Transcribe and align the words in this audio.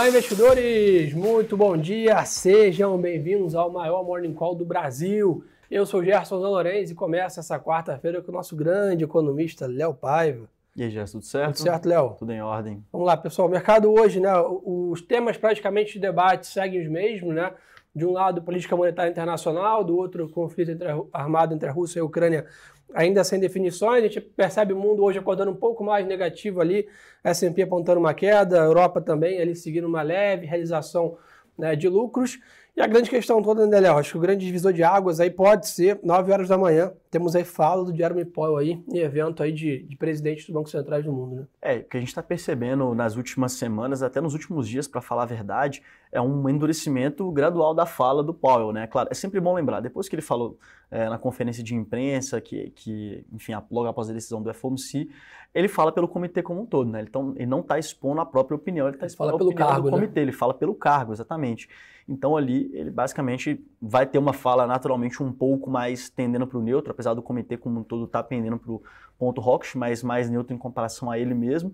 Olá, 0.00 0.08
investidores! 0.08 1.12
Muito 1.12 1.58
bom 1.58 1.76
dia! 1.76 2.24
Sejam 2.24 2.98
bem-vindos 2.98 3.54
ao 3.54 3.70
maior 3.70 4.02
Morning 4.02 4.32
Call 4.32 4.54
do 4.54 4.64
Brasil. 4.64 5.44
Eu 5.70 5.84
sou 5.84 6.02
Gerson 6.02 6.40
Zanorenz 6.40 6.90
e 6.90 6.94
começa 6.94 7.40
essa 7.40 7.60
quarta-feira 7.60 8.22
com 8.22 8.32
o 8.32 8.34
nosso 8.34 8.56
grande 8.56 9.04
economista 9.04 9.66
Léo 9.66 9.92
Paiva. 9.92 10.48
E 10.74 10.82
aí, 10.82 10.90
Gerson, 10.90 11.18
tudo 11.18 11.26
certo? 11.26 11.56
Tudo 11.56 11.64
certo, 11.64 11.86
Léo? 11.86 12.16
Tudo 12.18 12.32
em 12.32 12.40
ordem. 12.40 12.82
Vamos 12.90 13.06
lá, 13.06 13.14
pessoal. 13.14 13.46
O 13.46 13.50
mercado 13.50 13.92
hoje, 13.92 14.20
né? 14.20 14.32
Os 14.64 15.02
temas 15.02 15.36
praticamente 15.36 15.92
de 15.92 15.98
debate 15.98 16.46
seguem 16.46 16.80
os 16.80 16.88
mesmos, 16.88 17.34
né? 17.34 17.52
De 17.94 18.06
um 18.06 18.12
lado, 18.12 18.40
política 18.40 18.74
monetária 18.74 19.10
internacional, 19.10 19.84
do 19.84 19.94
outro, 19.94 20.30
conflito 20.30 20.70
entre, 20.70 20.88
armado 21.12 21.54
entre 21.54 21.68
a 21.68 21.72
Rússia 21.72 21.98
e 21.98 22.00
a 22.00 22.04
Ucrânia 22.06 22.46
ainda 22.94 23.24
sem 23.24 23.38
definições. 23.38 23.98
A 23.98 24.06
gente 24.06 24.20
percebe 24.20 24.72
o 24.72 24.76
mundo 24.76 25.02
hoje 25.02 25.18
acordando 25.18 25.50
um 25.50 25.56
pouco 25.56 25.84
mais 25.84 26.06
negativo 26.06 26.60
ali, 26.60 26.88
S&P 27.22 27.62
apontando 27.62 28.00
uma 28.00 28.14
queda, 28.14 28.60
a 28.60 28.64
Europa 28.64 29.00
também 29.00 29.40
ali 29.40 29.54
seguindo 29.54 29.86
uma 29.86 30.02
leve 30.02 30.46
realização 30.46 31.16
né, 31.56 31.76
de 31.76 31.88
lucros. 31.88 32.38
E 32.80 32.82
a 32.82 32.86
grande 32.86 33.10
questão 33.10 33.42
toda, 33.42 33.66
né, 33.66 33.78
Léo? 33.78 33.98
Acho 33.98 34.12
que 34.12 34.16
o 34.16 34.20
grande 34.22 34.46
divisor 34.46 34.72
de 34.72 34.82
águas 34.82 35.20
aí 35.20 35.28
pode 35.28 35.68
ser 35.68 36.00
9 36.02 36.32
horas 36.32 36.48
da 36.48 36.56
manhã. 36.56 36.90
Temos 37.10 37.36
aí 37.36 37.44
fala 37.44 37.84
do 37.84 37.94
Jeremy 37.94 38.24
Powell 38.24 38.56
aí, 38.56 38.82
em 38.88 39.00
evento 39.00 39.42
aí 39.42 39.52
de, 39.52 39.82
de 39.82 39.96
presidente 39.98 40.46
do 40.46 40.54
Banco 40.54 40.70
Centrais 40.70 41.04
do 41.04 41.12
mundo, 41.12 41.36
né? 41.36 41.46
É, 41.60 41.76
o 41.76 41.84
que 41.84 41.98
a 41.98 42.00
gente 42.00 42.08
está 42.08 42.22
percebendo 42.22 42.94
nas 42.94 43.16
últimas 43.16 43.52
semanas, 43.52 44.02
até 44.02 44.18
nos 44.18 44.32
últimos 44.32 44.66
dias, 44.66 44.88
para 44.88 45.02
falar 45.02 45.24
a 45.24 45.26
verdade, 45.26 45.82
é 46.10 46.22
um 46.22 46.48
endurecimento 46.48 47.30
gradual 47.30 47.74
da 47.74 47.84
fala 47.84 48.22
do 48.22 48.32
Powell, 48.32 48.72
né? 48.72 48.86
Claro, 48.86 49.10
é 49.10 49.14
sempre 49.14 49.40
bom 49.40 49.52
lembrar, 49.52 49.80
depois 49.80 50.08
que 50.08 50.14
ele 50.14 50.22
falou 50.22 50.56
é, 50.90 51.06
na 51.06 51.18
conferência 51.18 51.62
de 51.62 51.74
imprensa, 51.74 52.40
que, 52.40 52.70
que, 52.70 53.26
enfim, 53.30 53.52
logo 53.70 53.88
após 53.88 54.08
a 54.08 54.14
decisão 54.14 54.42
do 54.42 54.54
FOMC, 54.54 55.06
ele 55.54 55.68
fala 55.68 55.92
pelo 55.92 56.08
comitê 56.08 56.42
como 56.42 56.62
um 56.62 56.66
todo, 56.66 56.88
né? 56.90 57.02
Então, 57.02 57.34
ele 57.36 57.46
não 57.46 57.60
está 57.60 57.78
expondo 57.78 58.22
a 58.22 58.26
própria 58.26 58.56
opinião, 58.56 58.86
ele 58.86 58.96
está 58.96 59.06
expondo 59.06 59.32
fala 59.32 59.42
a 59.42 59.44
opinião 59.44 59.68
cargo, 59.68 59.82
do 59.82 59.90
né? 59.90 59.96
comitê, 59.98 60.20
né? 60.20 60.24
ele 60.24 60.32
fala 60.32 60.54
pelo 60.54 60.74
cargo, 60.74 61.12
exatamente. 61.12 61.68
Então 62.10 62.36
ali 62.36 62.68
ele 62.74 62.90
basicamente 62.90 63.64
vai 63.80 64.04
ter 64.04 64.18
uma 64.18 64.32
fala 64.32 64.66
naturalmente 64.66 65.22
um 65.22 65.32
pouco 65.32 65.70
mais 65.70 66.10
tendendo 66.10 66.44
para 66.44 66.58
o 66.58 66.62
neutro, 66.62 66.90
apesar 66.90 67.14
do 67.14 67.22
comitê 67.22 67.56
como 67.56 67.78
um 67.78 67.84
todo 67.84 68.04
estar 68.04 68.24
tá 68.24 68.28
para 68.58 68.72
o 68.72 68.82
ponto 69.16 69.40
Rox, 69.40 69.76
mas 69.76 70.02
mais 70.02 70.28
neutro 70.28 70.52
em 70.52 70.58
comparação 70.58 71.08
a 71.08 71.16
ele 71.16 71.34
mesmo. 71.34 71.72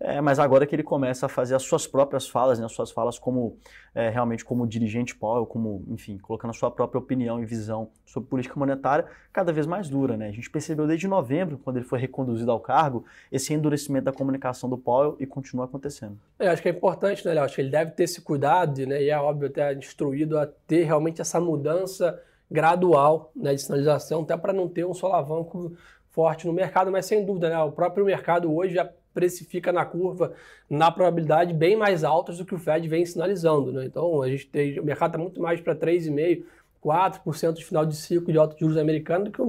É, 0.00 0.20
mas 0.20 0.38
agora 0.38 0.66
que 0.66 0.74
ele 0.74 0.82
começa 0.82 1.26
a 1.26 1.28
fazer 1.28 1.54
as 1.54 1.62
suas 1.62 1.86
próprias 1.86 2.28
falas, 2.28 2.58
né, 2.58 2.64
as 2.64 2.72
suas 2.72 2.90
falas 2.90 3.18
como 3.18 3.56
é, 3.94 4.08
realmente 4.08 4.44
como 4.44 4.66
dirigente 4.66 5.14
Powell, 5.14 5.46
como, 5.46 5.84
enfim, 5.88 6.18
colocando 6.18 6.50
a 6.50 6.54
sua 6.54 6.70
própria 6.70 6.98
opinião 6.98 7.40
e 7.40 7.46
visão 7.46 7.88
sobre 8.04 8.28
política 8.28 8.58
monetária, 8.58 9.06
cada 9.32 9.52
vez 9.52 9.66
mais 9.66 9.88
dura. 9.88 10.16
Né? 10.16 10.28
A 10.28 10.32
gente 10.32 10.50
percebeu 10.50 10.86
desde 10.86 11.06
novembro, 11.06 11.58
quando 11.58 11.76
ele 11.76 11.86
foi 11.86 11.98
reconduzido 11.98 12.50
ao 12.50 12.58
cargo, 12.58 13.04
esse 13.30 13.54
endurecimento 13.54 14.06
da 14.06 14.12
comunicação 14.12 14.68
do 14.68 14.76
Powell 14.76 15.16
e 15.20 15.26
continua 15.26 15.66
acontecendo. 15.66 16.18
É, 16.38 16.48
acho 16.48 16.62
que 16.62 16.68
é 16.68 16.72
importante, 16.72 17.24
né, 17.24 17.34
Léo? 17.34 17.44
Acho 17.44 17.54
que 17.54 17.60
ele 17.60 17.70
deve 17.70 17.92
ter 17.92 18.04
esse 18.04 18.20
cuidado, 18.20 18.84
né, 18.86 19.02
e 19.02 19.08
é 19.08 19.18
óbvio 19.18 19.48
até 19.48 19.72
instruído 19.74 20.38
a 20.38 20.46
ter 20.46 20.84
realmente 20.84 21.20
essa 21.20 21.40
mudança 21.40 22.20
gradual 22.50 23.30
né, 23.34 23.54
de 23.54 23.62
sinalização, 23.62 24.22
até 24.22 24.36
para 24.36 24.52
não 24.52 24.68
ter 24.68 24.84
um 24.84 24.92
solavanco 24.92 25.74
forte 26.10 26.46
no 26.46 26.52
mercado, 26.52 26.90
mas 26.92 27.06
sem 27.06 27.24
dúvida, 27.24 27.48
né, 27.48 27.58
o 27.60 27.72
próprio 27.72 28.04
mercado 28.04 28.54
hoje 28.54 28.74
já 28.74 28.88
precifica 29.12 29.72
na 29.72 29.84
curva, 29.84 30.32
na 30.68 30.90
probabilidade, 30.90 31.52
bem 31.52 31.76
mais 31.76 32.04
altas 32.04 32.38
do 32.38 32.44
que 32.44 32.54
o 32.54 32.58
Fed 32.58 32.86
vem 32.88 33.04
sinalizando. 33.04 33.72
Né? 33.72 33.84
Então, 33.84 34.22
a 34.22 34.28
gente 34.28 34.46
tem, 34.46 34.78
o 34.78 34.84
mercado 34.84 35.10
está 35.10 35.18
muito 35.18 35.40
mais 35.40 35.60
para 35.60 35.74
3,5%, 35.74 36.44
4% 36.84 37.52
de 37.52 37.64
final 37.64 37.86
de 37.86 37.96
ciclo 37.96 38.32
de 38.32 38.38
alta 38.38 38.54
de 38.54 38.60
juros 38.60 38.76
americano 38.76 39.26
do 39.26 39.30
que 39.30 39.40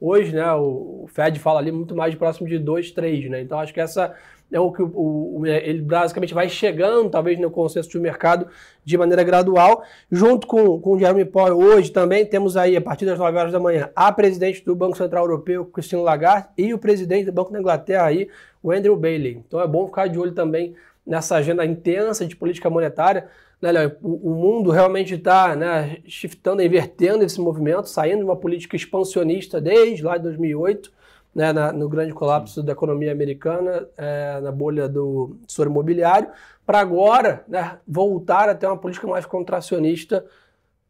hoje, 0.00 0.34
né? 0.34 0.52
O 0.54 1.06
Fed 1.08 1.38
fala 1.38 1.60
ali 1.60 1.70
muito 1.70 1.94
mais 1.94 2.14
próximo 2.14 2.48
de 2.48 2.58
2, 2.58 2.90
3, 2.90 3.30
né? 3.30 3.40
Então 3.40 3.58
acho 3.60 3.72
que 3.72 3.80
essa 3.80 4.14
é 4.52 4.58
o 4.58 4.72
que 4.72 4.82
o, 4.82 4.90
o, 4.94 5.46
ele 5.46 5.80
basicamente 5.80 6.34
vai 6.34 6.48
chegando, 6.48 7.08
talvez, 7.08 7.38
no 7.38 7.50
consenso 7.50 7.88
de 7.88 8.00
mercado 8.00 8.48
de 8.84 8.98
maneira 8.98 9.22
gradual. 9.22 9.84
Junto 10.10 10.46
com, 10.46 10.80
com 10.80 10.94
o 10.94 10.98
Jeremy 10.98 11.24
Powell, 11.24 11.56
hoje 11.56 11.92
também 11.92 12.26
temos 12.26 12.56
aí, 12.56 12.76
a 12.76 12.80
partir 12.80 13.06
das 13.06 13.18
9 13.18 13.38
horas 13.38 13.52
da 13.52 13.60
manhã, 13.60 13.90
a 13.94 14.10
presidente 14.10 14.64
do 14.64 14.74
Banco 14.74 14.96
Central 14.96 15.24
Europeu, 15.24 15.64
Christine 15.66 16.02
Lagarde, 16.02 16.48
e 16.58 16.74
o 16.74 16.78
presidente 16.78 17.26
do 17.26 17.32
Banco 17.32 17.52
da 17.52 17.60
Inglaterra 17.60 18.06
aí, 18.06 18.28
o 18.60 18.72
Andrew 18.72 18.96
Bailey. 18.96 19.42
Então 19.46 19.60
é 19.60 19.66
bom 19.68 19.86
ficar 19.86 20.08
de 20.08 20.18
olho 20.18 20.32
também 20.32 20.74
nessa 21.06 21.36
agenda 21.36 21.64
intensa 21.64 22.26
de 22.26 22.34
política 22.34 22.68
monetária. 22.68 23.28
Né, 23.60 23.70
o, 24.02 24.30
o, 24.30 24.34
mundo 24.34 24.70
realmente 24.70 25.14
está 25.14 25.54
né, 25.54 25.98
shiftando, 26.06 26.62
invertendo 26.62 27.24
esse 27.24 27.38
movimento, 27.40 27.88
saindo 27.88 28.18
de 28.18 28.24
uma 28.24 28.36
política 28.36 28.74
expansionista 28.74 29.60
desde 29.60 30.02
lá 30.02 30.16
de 30.16 30.22
2008, 30.22 30.90
né, 31.34 31.52
na, 31.52 31.70
no 31.70 31.88
grande 31.88 32.12
colapso 32.12 32.62
da 32.62 32.72
economia 32.72 33.12
americana, 33.12 33.86
é, 33.96 34.40
na 34.40 34.50
bolha 34.50 34.88
do 34.88 35.36
setor 35.46 35.66
imobiliário, 35.66 36.30
para 36.64 36.80
agora 36.80 37.44
né, 37.46 37.78
voltar 37.86 38.48
a 38.48 38.54
ter 38.54 38.66
uma 38.66 38.78
política 38.78 39.06
mais 39.06 39.26
contracionista 39.26 40.24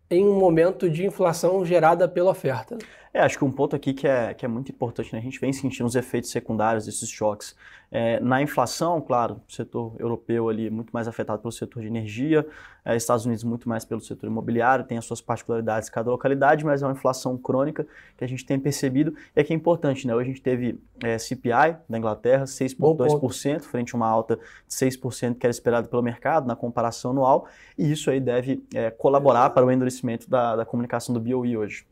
em 0.09 0.25
um 0.25 0.39
momento 0.39 0.89
de 0.89 1.07
inflação 1.07 1.65
gerada 1.65 2.09
pela 2.09 2.31
oferta. 2.31 2.77
É, 3.13 3.21
acho 3.21 3.37
que 3.37 3.45
um 3.45 3.51
ponto 3.51 3.75
aqui 3.75 3.93
que 3.93 4.07
é, 4.07 4.33
que 4.33 4.45
é 4.45 4.49
muito 4.49 4.71
importante, 4.71 5.13
né? 5.13 5.19
a 5.19 5.23
gente 5.23 5.41
vem 5.41 5.53
sentindo 5.53 5.85
os 5.85 5.97
efeitos 5.97 6.31
secundários 6.31 6.87
desses 6.87 7.09
choques. 7.09 7.57
É, 7.91 8.21
na 8.21 8.41
inflação, 8.41 9.01
claro, 9.01 9.41
o 9.49 9.53
setor 9.53 9.97
europeu 9.99 10.49
ali 10.49 10.71
muito 10.71 10.91
mais 10.93 11.09
afetado 11.09 11.43
pelo 11.43 11.51
setor 11.51 11.81
de 11.81 11.89
energia, 11.89 12.47
é, 12.85 12.95
Estados 12.95 13.27
Unidos 13.27 13.43
muito 13.43 13.69
mais 13.69 13.85
pelo 13.85 14.01
setor 14.01 14.29
imobiliário, 14.29 14.85
tem 14.85 14.97
as 14.97 15.05
suas 15.05 15.21
particularidades 15.21 15.89
cada 15.91 16.09
localidade, 16.09 16.65
mas 16.65 16.85
é 16.85 16.87
uma 16.87 16.93
inflação 16.93 17.37
crônica 17.37 17.85
que 18.17 18.23
a 18.23 18.29
gente 18.29 18.47
tem 18.47 18.61
percebido 18.61 19.13
e 19.35 19.41
é 19.41 19.43
que 19.43 19.53
é 19.53 19.57
importante, 19.57 20.07
né? 20.07 20.15
Hoje 20.15 20.31
a 20.31 20.33
gente 20.33 20.43
teve 20.43 20.81
é, 21.03 21.19
CPI 21.19 21.79
da 21.89 21.99
Inglaterra, 21.99 22.45
6,2%, 22.45 23.63
frente 23.63 23.93
a 23.93 23.97
uma 23.97 24.07
alta 24.07 24.37
de 24.37 24.73
6% 24.73 25.37
que 25.37 25.45
era 25.45 25.51
esperado 25.51 25.89
pelo 25.89 26.01
mercado 26.01 26.47
na 26.47 26.55
comparação 26.55 27.11
anual, 27.11 27.49
e 27.77 27.91
isso 27.91 28.09
aí 28.09 28.21
deve 28.21 28.63
é, 28.73 28.89
colaborar 28.89 29.51
para 29.51 29.67
o 29.67 29.73
endurecimento 29.73 30.31
da, 30.31 30.55
da 30.55 30.65
comunicação 30.65 31.13
do 31.13 31.21
BOE 31.21 31.57
hoje. 31.57 31.85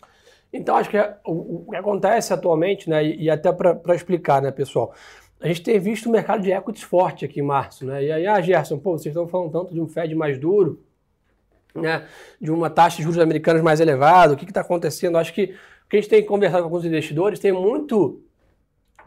Então, 0.53 0.77
acho 0.77 0.89
que 0.89 0.97
é, 0.97 1.17
o, 1.25 1.67
o, 1.67 1.71
que 1.71 1.77
acontece 1.77 2.33
atualmente, 2.33 2.89
né, 2.89 3.05
e, 3.05 3.25
e 3.25 3.31
até 3.31 3.53
para 3.53 3.95
explicar, 3.95 4.41
né, 4.41 4.51
pessoal, 4.51 4.95
a 5.41 5.47
gente 5.47 5.63
tem 5.63 5.79
visto 5.79 6.07
o 6.07 6.13
mercado 6.13 6.43
de 6.43 6.51
equities 6.51 6.83
forte 6.83 7.25
aqui 7.25 7.41
em 7.41 7.45
março, 7.45 7.87
né? 7.87 8.03
E 8.03 8.11
aí, 8.11 8.27
ah, 8.27 8.41
Gerson, 8.41 8.79
pô, 8.79 8.99
vocês 8.99 9.15
estão 9.15 9.29
falando 9.29 9.53
tanto 9.53 9.73
de 9.73 9.81
um 9.81 9.87
Fed 9.87 10.13
mais 10.15 10.37
duro, 10.37 10.83
né? 11.75 12.07
De 12.41 12.51
uma 12.51 12.69
taxa 12.69 12.97
de 12.97 13.05
juros 13.05 13.21
americanos 13.21 13.63
mais 13.63 13.79
elevada, 13.79 14.35
o 14.35 14.37
que 14.37 14.45
está 14.45 14.63
acontecendo? 14.63 15.17
Acho 15.17 15.33
que 15.33 15.55
o 15.85 15.89
que 15.89 15.97
a 15.97 16.01
gente 16.01 16.11
tem 16.11 16.25
conversado 16.25 16.63
com 16.63 16.69
alguns 16.69 16.85
investidores, 16.85 17.39
tem 17.39 17.53
muito, 17.53 18.21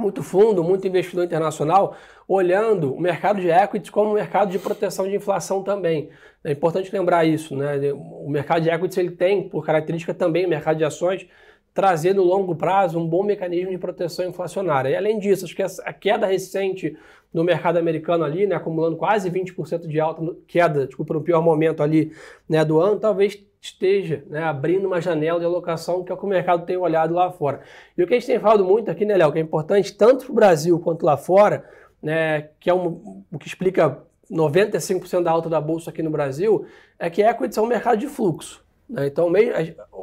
muito 0.01 0.23
fundo, 0.23 0.63
muito 0.63 0.87
investidor 0.87 1.23
internacional 1.23 1.95
olhando 2.27 2.93
o 2.93 2.99
mercado 2.99 3.39
de 3.39 3.49
equities 3.49 3.89
como 3.89 4.11
um 4.11 4.13
mercado 4.13 4.51
de 4.51 4.59
proteção 4.59 5.07
de 5.07 5.15
inflação 5.15 5.63
também. 5.63 6.09
É 6.43 6.51
importante 6.51 6.91
lembrar 6.91 7.25
isso, 7.25 7.55
né? 7.55 7.77
O 7.93 8.29
mercado 8.29 8.63
de 8.63 8.69
equities 8.69 8.97
ele 8.97 9.11
tem, 9.11 9.47
por 9.47 9.65
característica 9.65 10.13
também, 10.13 10.45
o 10.45 10.49
mercado 10.49 10.77
de 10.77 10.85
ações, 10.85 11.27
trazer 11.73 12.13
no 12.13 12.23
longo 12.23 12.55
prazo 12.55 12.99
um 12.99 13.07
bom 13.07 13.23
mecanismo 13.23 13.71
de 13.71 13.77
proteção 13.77 14.27
inflacionária. 14.27 14.89
E 14.89 14.95
além 14.95 15.19
disso, 15.19 15.45
acho 15.45 15.55
que 15.55 15.61
a 15.63 15.93
queda 15.93 16.25
recente 16.25 16.97
no 17.33 17.43
mercado 17.43 17.77
americano 17.77 18.23
ali, 18.23 18.45
né, 18.45 18.55
acumulando 18.55 18.97
quase 18.97 19.29
20% 19.29 19.87
de 19.87 19.99
alta 19.99 20.21
queda, 20.47 20.85
desculpa, 20.85 21.13
no 21.13 21.21
pior 21.21 21.41
momento 21.41 21.81
ali 21.81 22.11
né, 22.47 22.63
do 22.65 22.79
ano, 22.79 22.99
talvez 22.99 23.41
esteja 23.61 24.23
né, 24.27 24.43
abrindo 24.43 24.87
uma 24.87 24.99
janela 24.99 25.39
de 25.39 25.45
alocação 25.45 26.03
que 26.03 26.11
é 26.11 26.15
o 26.15 26.17
que 26.17 26.25
o 26.25 26.27
mercado 26.27 26.65
tem 26.65 26.75
olhado 26.75 27.13
lá 27.13 27.31
fora. 27.31 27.61
E 27.95 28.01
o 28.01 28.07
que 28.07 28.13
a 28.15 28.19
gente 28.19 28.27
tem 28.27 28.39
falado 28.39 28.65
muito 28.65 28.89
aqui, 28.89 29.05
né, 29.05 29.15
Léo, 29.15 29.31
que 29.31 29.37
é 29.37 29.41
importante 29.41 29.95
tanto 29.95 30.25
para 30.25 30.31
o 30.31 30.35
Brasil 30.35 30.79
quanto 30.79 31.05
lá 31.05 31.15
fora, 31.15 31.63
né, 32.01 32.49
que 32.59 32.69
é 32.69 32.73
um, 32.73 33.23
o 33.31 33.37
que 33.37 33.47
explica 33.47 34.01
95% 34.31 35.21
da 35.21 35.29
alta 35.29 35.47
da 35.47 35.61
bolsa 35.61 35.91
aqui 35.91 36.01
no 36.01 36.09
Brasil, 36.09 36.65
é 36.97 37.09
que 37.09 37.21
equities 37.21 37.57
é 37.57 37.61
um 37.61 37.67
mercado 37.67 37.99
de 37.99 38.07
fluxo. 38.07 38.65
Né? 38.89 39.05
Então, 39.05 39.31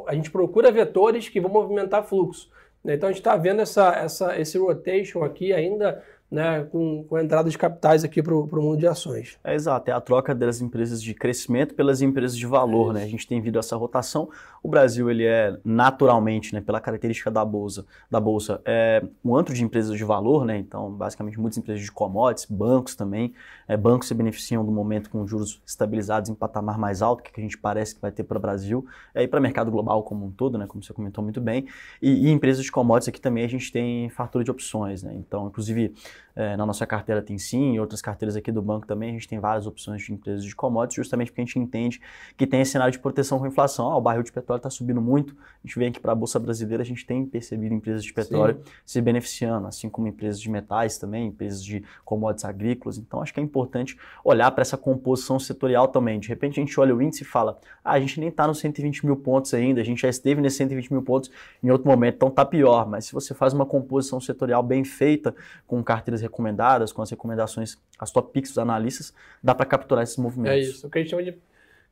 a 0.07 0.15
gente 0.15 0.31
procura 0.31 0.71
vetores 0.71 1.27
que 1.27 1.41
vão 1.41 1.51
movimentar 1.51 2.05
fluxo. 2.05 2.49
Né? 2.81 2.93
Então, 2.93 3.09
a 3.09 3.11
gente 3.11 3.19
está 3.19 3.35
vendo 3.35 3.61
essa, 3.61 3.93
essa, 3.93 4.39
esse 4.39 4.57
rotation 4.57 5.21
aqui 5.21 5.51
ainda 5.51 6.01
né, 6.31 6.63
com, 6.71 7.03
com 7.05 7.15
a 7.15 7.23
entrada 7.23 7.49
de 7.49 7.57
capitais 7.57 8.03
aqui 8.03 8.21
para 8.21 8.35
o 8.35 8.47
mundo 8.61 8.77
de 8.77 8.87
ações. 8.87 9.39
É 9.43 9.55
exato, 9.55 9.89
é 9.89 9.93
a 9.93 9.99
troca 9.99 10.35
das 10.35 10.61
empresas 10.61 11.01
de 11.01 11.13
crescimento 11.13 11.73
pelas 11.73 12.01
empresas 12.01 12.37
de 12.37 12.45
valor, 12.45 12.91
é 12.91 12.99
né? 12.99 13.03
A 13.03 13.07
gente 13.07 13.27
tem 13.27 13.41
visto 13.41 13.57
essa 13.57 13.75
rotação. 13.75 14.29
O 14.61 14.69
Brasil 14.69 15.09
ele 15.09 15.25
é 15.25 15.57
naturalmente, 15.65 16.53
né, 16.53 16.61
pela 16.61 16.79
característica 16.79 17.31
da 17.31 17.43
bolsa, 17.43 17.85
da 18.11 18.19
bolsa, 18.19 18.61
é 18.63 19.03
um 19.25 19.35
antro 19.35 19.55
de 19.55 19.63
empresas 19.63 19.97
de 19.97 20.03
valor, 20.03 20.45
né? 20.45 20.57
Então, 20.57 20.91
basicamente 20.91 21.39
muitas 21.39 21.57
empresas 21.57 21.83
de 21.83 21.91
commodities, 21.91 22.45
bancos 22.45 22.95
também, 22.95 23.33
é, 23.67 23.75
bancos 23.75 24.07
se 24.07 24.13
beneficiam 24.13 24.63
do 24.63 24.71
momento 24.71 25.09
com 25.09 25.25
juros 25.25 25.61
estabilizados 25.65 26.29
em 26.29 26.35
patamar 26.35 26.77
mais 26.77 27.01
alto, 27.01 27.23
que 27.23 27.39
a 27.39 27.43
gente 27.43 27.57
parece 27.57 27.95
que 27.95 28.01
vai 28.01 28.11
ter 28.11 28.23
para 28.23 28.37
o 28.37 28.41
Brasil, 28.41 28.85
é, 29.15 29.23
e 29.23 29.27
para 29.27 29.39
o 29.39 29.41
mercado 29.41 29.71
global 29.71 30.03
como 30.03 30.25
um 30.25 30.31
todo, 30.31 30.59
né? 30.59 30.67
Como 30.67 30.83
você 30.83 30.93
comentou 30.93 31.23
muito 31.23 31.41
bem. 31.41 31.65
E, 31.99 32.27
e 32.27 32.29
empresas 32.29 32.63
de 32.63 32.71
commodities 32.71 33.09
aqui 33.09 33.19
também 33.19 33.43
a 33.43 33.49
gente 33.49 33.71
tem 33.71 34.09
fartura 34.09 34.43
de 34.43 34.51
opções, 34.51 35.01
né? 35.01 35.13
Então, 35.15 35.47
inclusive 35.47 35.95
é, 36.35 36.55
na 36.55 36.65
nossa 36.65 36.85
carteira 36.85 37.21
tem 37.21 37.37
sim, 37.37 37.73
em 37.73 37.79
outras 37.79 38.01
carteiras 38.01 38.35
aqui 38.35 38.51
do 38.51 38.61
banco 38.61 38.87
também, 38.87 39.09
a 39.09 39.13
gente 39.13 39.27
tem 39.27 39.39
várias 39.39 39.67
opções 39.67 40.01
de 40.03 40.13
empresas 40.13 40.43
de 40.43 40.55
commodities, 40.55 40.95
justamente 40.95 41.31
porque 41.31 41.41
a 41.41 41.45
gente 41.45 41.59
entende 41.59 42.01
que 42.37 42.47
tem 42.47 42.61
esse 42.61 42.71
cenário 42.71 42.91
de 42.91 42.99
proteção 42.99 43.39
com 43.39 43.45
a 43.45 43.47
inflação. 43.47 43.91
Ah, 43.91 43.97
o 43.97 44.01
barril 44.01 44.23
de 44.23 44.31
petróleo 44.31 44.59
está 44.59 44.69
subindo 44.69 45.01
muito, 45.01 45.35
a 45.63 45.67
gente 45.67 45.77
vem 45.77 45.89
aqui 45.89 45.99
para 45.99 46.11
a 46.11 46.15
Bolsa 46.15 46.39
Brasileira, 46.39 46.81
a 46.81 46.85
gente 46.85 47.05
tem 47.05 47.25
percebido 47.25 47.73
empresas 47.73 48.03
de 48.03 48.13
petróleo 48.13 48.61
sim. 48.63 48.71
se 48.85 49.01
beneficiando, 49.01 49.67
assim 49.67 49.89
como 49.89 50.07
empresas 50.07 50.39
de 50.39 50.49
metais 50.49 50.97
também, 50.97 51.27
empresas 51.27 51.63
de 51.63 51.83
commodities 52.05 52.45
agrícolas. 52.45 52.97
Então, 52.97 53.21
acho 53.21 53.33
que 53.33 53.39
é 53.39 53.43
importante 53.43 53.97
olhar 54.23 54.49
para 54.51 54.61
essa 54.61 54.77
composição 54.77 55.39
setorial 55.39 55.87
também. 55.87 56.19
De 56.19 56.29
repente, 56.29 56.59
a 56.59 56.63
gente 56.63 56.79
olha 56.79 56.95
o 56.95 57.01
índice 57.01 57.23
e 57.23 57.25
fala, 57.25 57.59
ah, 57.83 57.93
a 57.93 57.99
gente 57.99 58.19
nem 58.19 58.29
está 58.29 58.47
nos 58.47 58.59
120 58.59 59.05
mil 59.05 59.17
pontos 59.17 59.53
ainda, 59.53 59.81
a 59.81 59.83
gente 59.83 60.01
já 60.01 60.09
esteve 60.09 60.41
nesses 60.41 60.57
120 60.57 60.91
mil 60.91 61.01
pontos 61.01 61.29
em 61.61 61.69
outro 61.69 61.87
momento, 61.87 62.15
então 62.15 62.29
está 62.29 62.45
pior. 62.45 62.87
Mas 62.87 63.05
se 63.05 63.13
você 63.13 63.33
faz 63.33 63.53
uma 63.53 63.65
composição 63.65 64.19
setorial 64.19 64.63
bem 64.63 64.83
feita, 64.83 65.35
com 65.67 65.83
carteiras 66.09 66.21
recomendadas, 66.21 66.91
com 66.91 67.01
as 67.01 67.09
recomendações, 67.09 67.77
as 67.97 68.11
top 68.11 68.31
picks 68.33 68.51
dos 68.51 68.57
analistas, 68.57 69.13
dá 69.43 69.53
para 69.53 69.65
capturar 69.65 70.03
esses 70.03 70.17
movimentos. 70.17 70.57
É 70.57 70.59
isso, 70.59 70.87
o 70.87 70.89
que 70.89 70.97
a 70.97 71.01
gente 71.01 71.11
chama 71.11 71.23
de 71.23 71.37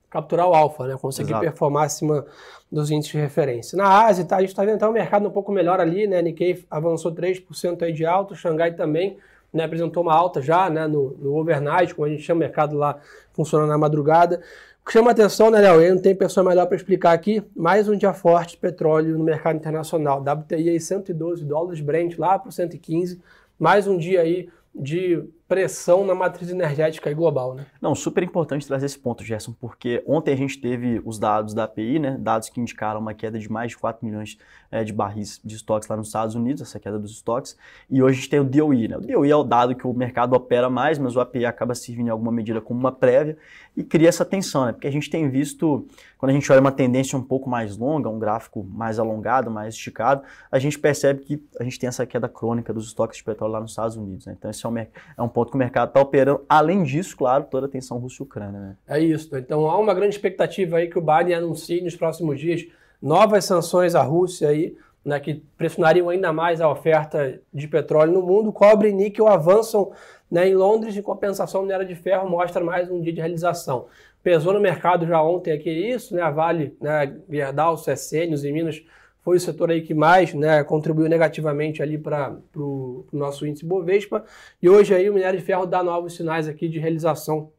capturar 0.10 0.48
o 0.48 0.54
alfa, 0.54 0.88
né? 0.88 0.98
conseguir 1.00 1.31
Exato. 1.31 1.44
performar 1.44 1.86
acima 1.86 2.25
dos 2.72 2.90
índices 2.90 3.12
de 3.12 3.18
referência. 3.19 3.78
Na 3.78 4.06
Ásia, 4.06 4.25
tá, 4.25 4.38
a 4.38 4.40
gente 4.40 4.50
está 4.50 4.64
vendo 4.64 4.75
então, 4.75 4.90
um 4.90 4.94
mercado 4.94 5.28
um 5.28 5.31
pouco 5.31 5.52
melhor 5.52 5.80
ali, 5.80 6.08
né? 6.08 6.22
Nikkei 6.22 6.66
avançou 6.72 7.14
3% 7.14 7.84
aí 7.84 7.94
de 7.94 8.06
alta, 8.06 8.34
Xangai 8.34 8.74
também 8.74 9.18
né, 9.54 9.64
apresentou 9.64 10.04
uma 10.04 10.14
alta 10.14 10.42
já 10.42 10.69
né, 10.69 10.88
no, 10.88 11.16
no 11.19 11.36
overnight, 11.36 11.94
como 11.94 12.06
a 12.06 12.10
gente 12.10 12.22
chama 12.22 12.40
o 12.40 12.40
mercado 12.40 12.75
lá 12.75 13.00
funcionando 13.34 13.69
na 13.69 13.78
madrugada. 13.78 14.42
O 14.81 14.86
que 14.88 14.94
chama 14.94 15.12
atenção, 15.12 15.52
né, 15.52 15.60
Léo? 15.60 15.81
Eu 15.81 15.96
não 15.96 16.02
tenho 16.02 16.16
pessoa 16.16 16.48
melhor 16.48 16.66
para 16.66 16.78
explicar 16.78 17.12
aqui. 17.12 17.44
Mais 17.56 17.90
um 17.90 17.98
dia 17.98 18.14
forte 18.14 18.52
de 18.52 18.58
petróleo 18.58 19.18
no 19.18 19.24
mercado 19.24 19.58
internacional. 19.58 20.22
WTI 20.22 20.69
aí 20.69 20.80
112 20.80 21.44
dólares, 21.44 21.81
Brent 21.81 22.18
lá 22.18 22.40
para 22.40 22.52
115. 22.52 23.19
Mais 23.59 23.88
um 23.88 23.98
dia 23.98 24.21
aí 24.21 24.50
de 24.74 25.24
pressão 25.48 26.06
na 26.06 26.14
matriz 26.14 26.50
energética 26.50 27.14
global, 27.14 27.56
né? 27.56 27.66
Não, 27.82 27.96
super 27.96 28.22
importante 28.22 28.68
trazer 28.68 28.86
esse 28.86 29.00
ponto, 29.00 29.24
Gerson, 29.24 29.54
porque 29.60 30.04
ontem 30.06 30.34
a 30.34 30.36
gente 30.36 30.60
teve 30.60 31.02
os 31.06 31.18
dados 31.18 31.54
da 31.54 31.64
API, 31.64 32.00
né? 32.00 32.18
Dados 32.20 32.50
que 32.50 32.60
indicaram 32.60 33.00
uma 33.00 33.14
queda 33.14 33.40
de 33.40 33.50
mais 33.50 33.72
de 33.72 33.78
4 33.78 34.06
milhões 34.06 34.38
é, 34.70 34.84
de 34.84 34.92
barris 34.92 35.40
de 35.44 35.56
estoques 35.56 35.88
lá 35.88 35.96
nos 35.96 36.08
Estados 36.08 36.36
Unidos, 36.36 36.62
essa 36.62 36.80
queda 36.80 37.00
dos 37.00 37.12
estoques, 37.12 37.58
e 37.90 38.02
hoje 38.04 38.14
a 38.14 38.16
gente 38.18 38.30
tem 38.30 38.40
o 38.40 38.44
DOE, 38.44 38.88
né? 38.90 38.98
O 38.98 39.02
DOE 39.02 39.32
é 39.32 39.36
o 39.36 39.44
dado 39.44 39.74
que 39.76 39.88
o 39.88 39.94
mercado 39.94 40.34
opera 40.34 40.70
mais, 40.70 41.00
mas 41.00 41.16
o 41.16 41.22
API 41.22 41.46
acaba 41.46 41.74
servindo 41.74 42.08
em 42.08 42.12
alguma 42.12 42.32
medida 42.32 42.60
como 42.60 42.80
uma 42.80 42.92
prévia 42.92 43.38
e 43.76 43.84
cria 43.84 44.10
essa 44.10 44.26
tensão, 44.26 44.66
né? 44.66 44.74
Porque 44.74 44.88
a 44.88 44.92
gente 44.92 45.10
tem 45.10 45.30
visto, 45.30 45.88
quando 46.18 46.32
a 46.32 46.34
gente 46.34 46.52
olha 46.52 46.60
uma 46.60 46.72
tendência 46.72 47.18
um 47.18 47.24
pouco 47.24 47.50
mais 47.50 47.78
longa, 47.78 48.10
um 48.10 48.20
gráfico 48.20 48.64
mais 48.64 49.00
alongado, 49.00 49.50
mais 49.50 49.76
esticado, 49.76 50.24
a 50.52 50.60
gente 50.60 50.78
percebe 50.78 51.22
que 51.22 51.42
a 51.60 51.64
gente 51.64 51.80
tem 51.80 51.88
essa 51.88 52.06
queda 52.06 52.28
crônica 52.28 52.74
dos 52.74 52.88
estoques 52.88 53.18
de 53.18 53.24
petróleo 53.24 53.54
lá 53.54 53.62
nos 53.62 53.72
Estados 53.72 53.96
Unidos, 53.96 54.26
né? 54.26 54.36
Então 54.38 54.52
esse 54.52 54.66
é 54.66 54.70
um, 54.70 54.78
é 54.78 55.22
um 55.22 55.30
ponto 55.38 55.51
que 55.51 55.56
o 55.56 55.60
mercado 55.60 55.89
está 55.89 56.01
operando. 56.01 56.44
Além 56.50 56.81
disso, 56.81 57.16
claro, 57.16 57.44
toda 57.44 57.68
a 57.68 57.69
tensão 57.69 58.00
Rússia-Ucrânia. 58.00 58.60
Né? 58.60 58.75
É 58.88 59.00
isso. 59.00 59.38
Então 59.38 59.69
há 59.69 59.78
uma 59.78 59.94
grande 59.94 60.16
expectativa 60.16 60.78
aí 60.78 60.88
que 60.88 60.98
o 60.98 61.01
Biden 61.01 61.36
anuncie 61.36 61.80
nos 61.80 61.95
próximos 61.95 62.39
dias 62.39 62.66
novas 63.00 63.45
sanções 63.45 63.94
à 63.94 64.01
Rússia 64.01 64.50
aí, 64.50 64.75
né, 65.06 65.19
que 65.19 65.44
pressionariam 65.56 66.10
ainda 66.10 66.34
mais 66.34 66.60
a 66.60 66.68
oferta 66.68 67.39
de 67.54 67.68
petróleo 67.68 68.13
no 68.13 68.24
mundo. 68.24 68.51
Cobre 68.51 68.89
e 68.89 68.94
níquel 68.94 69.28
avançam 69.28 69.92
né, 70.30 70.50
em 70.50 70.56
Londres, 70.56 70.98
em 70.98 71.04
compensação, 71.04 71.62
minério 71.62 71.86
de 71.86 71.94
ferro 71.94 72.28
mostra 72.28 72.63
mais 72.63 72.90
um 72.90 73.00
dia 73.00 73.13
de 73.13 73.19
realização. 73.19 73.86
Pesou 74.24 74.54
no 74.54 74.60
mercado 74.60 75.06
já 75.06 75.22
ontem 75.22 75.51
aqui 75.51 75.69
isso, 75.69 76.16
né, 76.16 76.22
a 76.24 76.31
Vale, 76.31 76.75
né, 76.81 77.16
Gerdau, 77.30 77.75
Essênios 77.88 78.44
e 78.44 78.51
Minas 78.51 78.83
foi 79.28 79.36
o 79.36 79.40
setor 79.42 79.70
aí 79.72 79.82
que 79.82 79.94
mais 79.94 80.34
né, 80.34 80.64
contribuiu 80.64 81.10
negativamente 81.10 81.84
ali 81.84 81.98
para 81.98 82.34
o 82.56 83.06
nosso 83.12 83.46
índice 83.46 83.66
Bovespa. 83.66 84.24
E 84.62 84.70
hoje 84.70 84.96
aí 84.96 85.10
o 85.10 85.14
minério 85.14 85.38
de 85.38 85.46
ferro 85.46 85.66
dá 85.66 85.84
novos 85.84 86.16
sinais 86.16 86.48
aqui 86.48 86.70
de 86.70 86.80
realização 86.80 87.52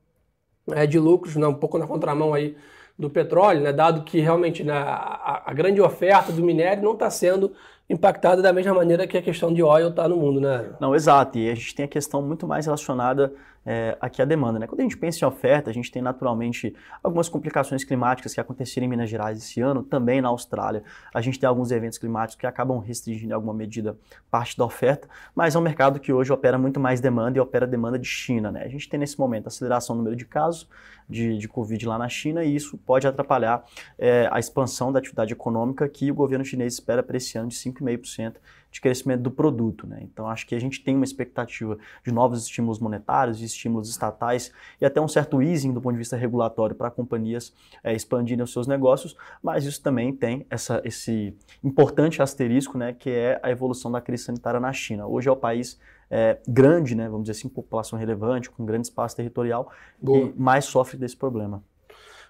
é, 0.70 0.87
de 0.87 0.99
lucros, 0.99 1.37
né, 1.37 1.47
um 1.47 1.53
pouco 1.53 1.76
na 1.76 1.87
contramão 1.87 2.32
aí 2.32 2.56
do 2.99 3.11
petróleo, 3.11 3.61
né, 3.61 3.70
dado 3.70 4.03
que 4.03 4.19
realmente 4.19 4.65
né, 4.65 4.73
a, 4.73 5.43
a 5.44 5.53
grande 5.53 5.79
oferta 5.79 6.32
do 6.32 6.43
minério 6.43 6.82
não 6.82 6.94
está 6.94 7.11
sendo 7.11 7.53
impactada 7.87 8.41
da 8.41 8.50
mesma 8.50 8.73
maneira 8.73 9.06
que 9.06 9.19
a 9.19 9.23
questão 9.23 9.53
de 9.53 9.62
óleo 9.62 9.88
está 9.88 10.09
no 10.09 10.17
mundo, 10.17 10.41
né? 10.41 10.70
Não, 10.81 10.94
exato. 10.94 11.37
E 11.37 11.50
a 11.50 11.55
gente 11.55 11.75
tem 11.75 11.85
a 11.85 11.88
questão 11.88 12.23
muito 12.23 12.47
mais 12.47 12.65
relacionada 12.65 13.31
é, 13.70 13.99
aqui 14.00 14.23
à 14.23 14.25
demanda, 14.25 14.59
né? 14.59 14.67
Quando 14.67 14.81
a 14.81 14.82
gente 14.82 14.97
pensa 14.97 15.25
em 15.25 15.29
oferta, 15.29 15.69
a 15.69 15.75
gente 15.75 15.93
tem 15.93 16.00
naturalmente 16.00 16.75
algumas 17.03 17.29
complicações 17.29 17.85
climáticas 17.85 18.32
que 18.32 18.41
aconteceram 18.41 18.87
em 18.87 18.88
Minas 18.88 19.11
Gerais 19.11 19.37
esse 19.38 19.61
ano, 19.61 19.82
também 19.82 20.20
na 20.20 20.29
Austrália. 20.29 20.82
A 21.12 21.20
gente 21.20 21.38
tem 21.38 21.49
alguns 21.49 21.70
eventos 21.70 21.99
climáticos 21.99 22.41
que 22.41 22.47
acabam 22.47 22.79
restringindo 22.79 23.32
em 23.32 23.35
alguma 23.35 23.55
medida 23.55 23.97
parte 24.31 24.56
da 24.56 24.65
oferta, 24.65 25.09
mas 25.35 25.55
é 25.55 25.59
um 25.59 25.62
mercado 25.62 26.00
que 26.00 26.12
hoje 26.12 26.32
opera 26.32 26.56
muito 26.56 26.81
mais 26.81 27.00
demanda 27.00 27.38
e 27.38 27.41
opera 27.41 27.67
demanda 27.67 27.99
de 27.99 28.09
China, 28.09 28.50
né? 28.50 28.62
A 28.65 28.69
gente 28.69 28.88
tem 28.88 28.99
nesse 28.99 29.19
momento 29.19 29.49
aceleração 29.49 29.94
no 29.94 30.03
número 30.03 30.17
de 30.17 30.25
casos 30.25 30.69
de, 31.09 31.38
de 31.38 31.49
Covid 31.49 31.87
lá 31.87 31.99
na 31.99 32.09
China 32.09 32.44
e 32.44 32.55
isso 32.55 32.76
pode 32.79 33.06
atrapalhar 33.06 33.65
é, 33.99 34.29
a 34.32 34.38
expansão 34.38 34.91
da 34.91 34.99
atividade 34.99 35.32
econômica 35.32 35.88
que 35.88 36.11
o 36.11 36.15
governo 36.15 36.44
chinês 36.44 36.75
espera 36.75 37.03
para 37.03 37.17
esse 37.17 37.38
ano 37.38 37.49
de 37.49 37.55
5 37.55 37.79
5,5% 37.79 38.37
de 38.70 38.81
crescimento 38.81 39.23
do 39.23 39.31
produto. 39.31 39.87
Né? 39.87 40.00
Então, 40.03 40.29
acho 40.29 40.47
que 40.47 40.55
a 40.55 40.61
gente 40.61 40.82
tem 40.82 40.94
uma 40.94 41.05
expectativa 41.05 41.79
de 42.05 42.12
novos 42.12 42.43
estímulos 42.43 42.79
monetários, 42.79 43.38
de 43.38 43.44
estímulos 43.44 43.88
estatais 43.88 44.53
e 44.81 44.85
até 44.85 45.00
um 45.00 45.09
certo 45.09 45.43
easing 45.43 45.73
do 45.73 45.81
ponto 45.81 45.93
de 45.93 45.99
vista 45.99 46.17
regulatório 46.17 46.75
para 46.75 46.91
companhias 46.91 47.53
é, 47.82 47.94
expandirem 47.94 48.43
os 48.43 48.53
seus 48.53 48.67
negócios, 48.67 49.17
mas 49.43 49.65
isso 49.65 49.82
também 49.82 50.12
tem 50.15 50.47
essa, 50.50 50.81
esse 50.85 51.35
importante 51.62 52.20
asterisco, 52.23 52.76
né, 52.76 52.93
que 52.93 53.11
é 53.11 53.41
a 53.43 53.50
evolução 53.50 53.91
da 53.91 54.00
crise 54.00 54.25
sanitária 54.25 54.61
na 54.61 54.73
China. 54.73 55.06
Hoje 55.06 55.29
é 55.29 55.32
o 55.32 55.37
país 55.37 55.79
é, 56.11 56.38
grande, 56.47 56.94
né, 56.94 57.09
vamos 57.09 57.25
dizer 57.25 57.38
assim, 57.38 57.49
população 57.49 57.99
relevante, 57.99 58.50
com 58.50 58.65
grande 58.65 58.87
espaço 58.87 59.17
territorial, 59.17 59.70
Boa. 60.00 60.29
que 60.29 60.38
mais 60.38 60.65
sofre 60.65 60.97
desse 60.97 61.17
problema. 61.17 61.62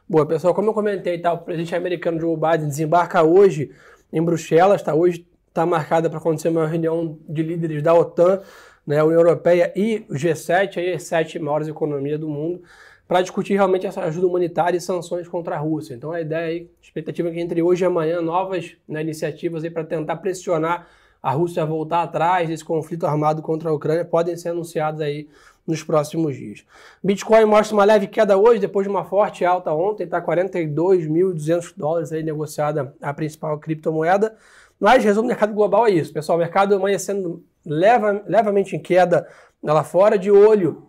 Boa, 0.08 0.24
pessoal, 0.24 0.54
como 0.54 0.70
eu 0.70 0.74
comentei, 0.74 1.18
tá, 1.18 1.32
o 1.32 1.38
presidente 1.38 1.74
americano 1.74 2.18
Joe 2.18 2.34
Biden 2.34 2.68
desembarca 2.68 3.22
hoje 3.22 3.70
em 4.10 4.22
Bruxelas, 4.22 4.82
tá, 4.82 4.94
hoje 4.94 5.26
está 5.48 5.66
marcada 5.66 6.08
para 6.08 6.18
acontecer 6.18 6.48
uma 6.48 6.66
reunião 6.66 7.18
de 7.28 7.42
líderes 7.42 7.82
da 7.82 7.94
OTAN, 7.94 8.40
né, 8.86 9.02
União 9.02 9.20
Europeia 9.20 9.72
e 9.74 10.06
o 10.08 10.14
G7, 10.14 10.78
aí 10.78 10.92
as 10.92 11.02
sete 11.02 11.38
maiores 11.38 11.68
economias 11.68 12.18
do 12.18 12.28
mundo, 12.28 12.62
para 13.06 13.22
discutir 13.22 13.54
realmente 13.54 13.86
essa 13.86 14.02
ajuda 14.02 14.26
humanitária 14.26 14.76
e 14.76 14.80
sanções 14.80 15.26
contra 15.26 15.56
a 15.56 15.58
Rússia. 15.58 15.94
Então 15.94 16.12
a 16.12 16.20
ideia 16.20 16.46
aí, 16.46 16.70
a 16.80 16.84
expectativa 16.84 17.28
é 17.28 17.32
que 17.32 17.40
entre 17.40 17.62
hoje 17.62 17.84
e 17.84 17.86
amanhã 17.86 18.20
novas 18.20 18.76
né, 18.86 19.00
iniciativas 19.00 19.66
para 19.70 19.84
tentar 19.84 20.16
pressionar 20.16 20.86
a 21.22 21.32
Rússia 21.32 21.62
a 21.62 21.66
voltar 21.66 22.02
atrás 22.02 22.48
desse 22.48 22.64
conflito 22.64 23.06
armado 23.06 23.42
contra 23.42 23.70
a 23.70 23.72
Ucrânia 23.72 24.04
podem 24.04 24.36
ser 24.36 24.50
anunciadas 24.50 25.00
aí 25.00 25.28
nos 25.66 25.82
próximos 25.82 26.36
dias. 26.36 26.64
Bitcoin 27.04 27.44
mostra 27.44 27.76
uma 27.76 27.84
leve 27.84 28.06
queda 28.06 28.38
hoje, 28.38 28.60
depois 28.60 28.86
de 28.86 28.90
uma 28.90 29.04
forte 29.04 29.44
alta 29.44 29.70
ontem, 29.70 30.04
está 30.04 30.20
42.200 30.20 31.74
dólares 31.76 32.10
aí 32.10 32.22
negociada 32.22 32.94
a 33.02 33.12
principal 33.12 33.58
criptomoeda. 33.58 34.34
Mas, 34.78 35.04
resumo, 35.04 35.26
o 35.26 35.28
mercado 35.28 35.52
global 35.52 35.86
é 35.86 35.90
isso, 35.90 36.12
pessoal. 36.12 36.36
O 36.38 36.40
mercado 36.40 36.74
amanhecendo 36.74 37.44
leva, 37.64 38.22
levemente 38.26 38.76
em 38.76 38.80
queda 38.80 39.26
lá 39.62 39.82
fora, 39.82 40.18
de 40.18 40.30
olho 40.30 40.88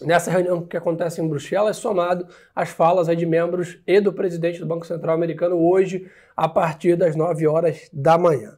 nessa 0.00 0.30
reunião 0.30 0.62
que 0.62 0.76
acontece 0.76 1.20
em 1.20 1.28
Bruxelas, 1.28 1.76
somado 1.76 2.26
às 2.54 2.70
falas 2.70 3.06
de 3.06 3.26
membros 3.26 3.78
e 3.86 4.00
do 4.00 4.12
presidente 4.12 4.58
do 4.58 4.66
Banco 4.66 4.86
Central 4.86 5.14
americano 5.14 5.56
hoje, 5.56 6.10
a 6.36 6.48
partir 6.48 6.96
das 6.96 7.14
9 7.14 7.46
horas 7.46 7.88
da 7.92 8.16
manhã. 8.16 8.56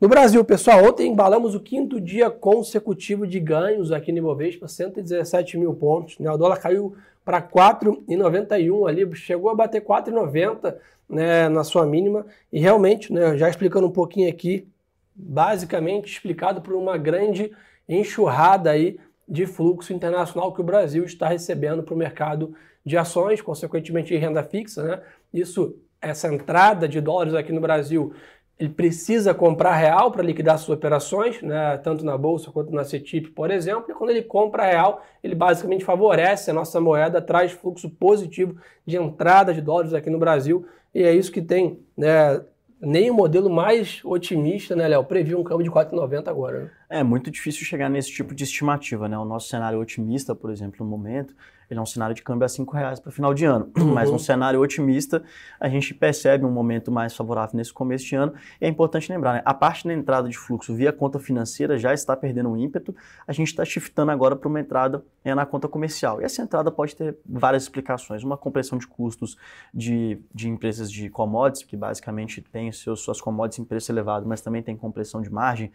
No 0.00 0.08
Brasil, 0.08 0.44
pessoal, 0.44 0.84
ontem 0.84 1.10
embalamos 1.10 1.54
o 1.56 1.60
quinto 1.60 2.00
dia 2.00 2.30
consecutivo 2.30 3.26
de 3.26 3.40
ganhos 3.40 3.90
aqui 3.90 4.12
no 4.12 4.18
Ibovespa, 4.18 4.68
117 4.68 5.58
mil 5.58 5.74
pontos. 5.74 6.18
Né? 6.20 6.30
O 6.30 6.36
dólar 6.36 6.58
caiu 6.58 6.94
para 7.28 7.42
4,91 7.42 8.88
ali, 8.88 9.14
chegou 9.14 9.50
a 9.50 9.54
bater 9.54 9.84
4,90 9.84 10.76
né, 11.06 11.46
na 11.50 11.62
sua 11.62 11.84
mínima. 11.84 12.24
E 12.50 12.58
realmente, 12.58 13.12
né, 13.12 13.36
já 13.36 13.50
explicando 13.50 13.86
um 13.86 13.90
pouquinho 13.90 14.30
aqui, 14.30 14.66
basicamente 15.14 16.10
explicado 16.10 16.62
por 16.62 16.72
uma 16.72 16.96
grande 16.96 17.52
enxurrada 17.86 18.70
aí 18.70 18.98
de 19.28 19.44
fluxo 19.44 19.92
internacional 19.92 20.54
que 20.54 20.62
o 20.62 20.64
Brasil 20.64 21.04
está 21.04 21.28
recebendo 21.28 21.82
para 21.82 21.92
o 21.92 21.98
mercado 21.98 22.54
de 22.82 22.96
ações, 22.96 23.42
consequentemente 23.42 24.08
de 24.08 24.16
renda 24.16 24.42
fixa. 24.42 24.82
Né? 24.82 25.02
Isso, 25.34 25.76
essa 26.00 26.32
entrada 26.32 26.88
de 26.88 26.98
dólares 26.98 27.34
aqui 27.34 27.52
no 27.52 27.60
Brasil 27.60 28.14
ele 28.58 28.70
precisa 28.70 29.32
comprar 29.32 29.76
real 29.76 30.10
para 30.10 30.22
liquidar 30.22 30.58
suas 30.58 30.76
operações, 30.76 31.40
né, 31.40 31.78
tanto 31.78 32.04
na 32.04 32.18
bolsa 32.18 32.50
quanto 32.50 32.72
na 32.72 32.82
CETIP, 32.82 33.30
por 33.30 33.50
exemplo, 33.50 33.84
e 33.88 33.94
quando 33.94 34.10
ele 34.10 34.22
compra 34.22 34.64
real, 34.64 35.02
ele 35.22 35.34
basicamente 35.34 35.84
favorece 35.84 36.50
a 36.50 36.54
nossa 36.54 36.80
moeda, 36.80 37.22
traz 37.22 37.52
fluxo 37.52 37.88
positivo 37.88 38.56
de 38.84 38.96
entrada 38.96 39.54
de 39.54 39.60
dólares 39.60 39.94
aqui 39.94 40.10
no 40.10 40.18
Brasil, 40.18 40.66
e 40.92 41.04
é 41.04 41.14
isso 41.14 41.30
que 41.30 41.40
tem, 41.40 41.78
né, 41.96 42.40
nem 42.80 43.10
o 43.10 43.14
modelo 43.14 43.48
mais 43.48 44.00
otimista, 44.04 44.74
né, 44.74 44.88
Léo, 44.88 45.04
previu 45.04 45.38
um 45.38 45.44
câmbio 45.44 45.64
de 45.64 45.70
4,90 45.70 46.28
agora. 46.28 46.60
Né? 46.60 46.70
É 46.90 47.02
muito 47.04 47.30
difícil 47.30 47.64
chegar 47.64 47.88
nesse 47.88 48.10
tipo 48.10 48.34
de 48.34 48.44
estimativa, 48.44 49.08
né? 49.08 49.18
O 49.18 49.24
nosso 49.24 49.48
cenário 49.48 49.80
otimista, 49.80 50.34
por 50.34 50.50
exemplo, 50.50 50.84
no 50.84 50.90
momento, 50.90 51.34
ele 51.70 51.78
é 51.78 51.82
um 51.82 51.86
cenário 51.86 52.14
de 52.14 52.22
câmbio 52.22 52.44
a 52.44 52.48
cinco 52.48 52.74
reais 52.74 52.98
para 52.98 53.10
o 53.10 53.12
final 53.12 53.34
de 53.34 53.44
ano. 53.44 53.70
Uhum. 53.78 53.94
Mas 53.94 54.10
um 54.10 54.18
cenário 54.18 54.60
otimista, 54.60 55.22
a 55.58 55.68
gente 55.68 55.94
percebe 55.94 56.44
um 56.44 56.50
momento 56.50 56.90
mais 56.90 57.14
favorável 57.14 57.56
nesse 57.56 57.72
começo 57.72 58.04
de 58.04 58.16
ano. 58.16 58.34
E 58.60 58.66
é 58.66 58.68
importante 58.68 59.10
lembrar, 59.10 59.34
né? 59.34 59.42
a 59.44 59.54
parte 59.54 59.86
da 59.86 59.94
entrada 59.94 60.28
de 60.28 60.36
fluxo 60.36 60.74
via 60.74 60.92
conta 60.92 61.18
financeira 61.18 61.78
já 61.78 61.94
está 61.94 62.16
perdendo 62.16 62.50
um 62.50 62.56
ímpeto. 62.56 62.94
A 63.26 63.32
gente 63.32 63.48
está 63.48 63.64
shiftando 63.64 64.10
agora 64.10 64.34
para 64.34 64.48
uma 64.48 64.60
entrada 64.60 65.02
é, 65.24 65.34
na 65.34 65.46
conta 65.46 65.68
comercial. 65.68 66.20
E 66.20 66.24
essa 66.24 66.42
entrada 66.42 66.70
pode 66.70 66.96
ter 66.96 67.16
várias 67.24 67.62
explicações. 67.62 68.24
Uma 68.24 68.36
compressão 68.36 68.78
de 68.78 68.86
custos 68.86 69.36
de, 69.72 70.20
de 70.34 70.48
empresas 70.48 70.90
de 70.90 71.08
commodities, 71.08 71.62
que 71.62 71.76
basicamente 71.76 72.42
tem 72.42 72.70
seus, 72.72 73.00
suas 73.00 73.20
commodities 73.20 73.60
em 73.60 73.64
preço 73.64 73.92
elevado, 73.92 74.26
mas 74.26 74.40
também 74.40 74.62
tem 74.62 74.76
compressão 74.76 75.22
de 75.22 75.30
margem 75.30 75.70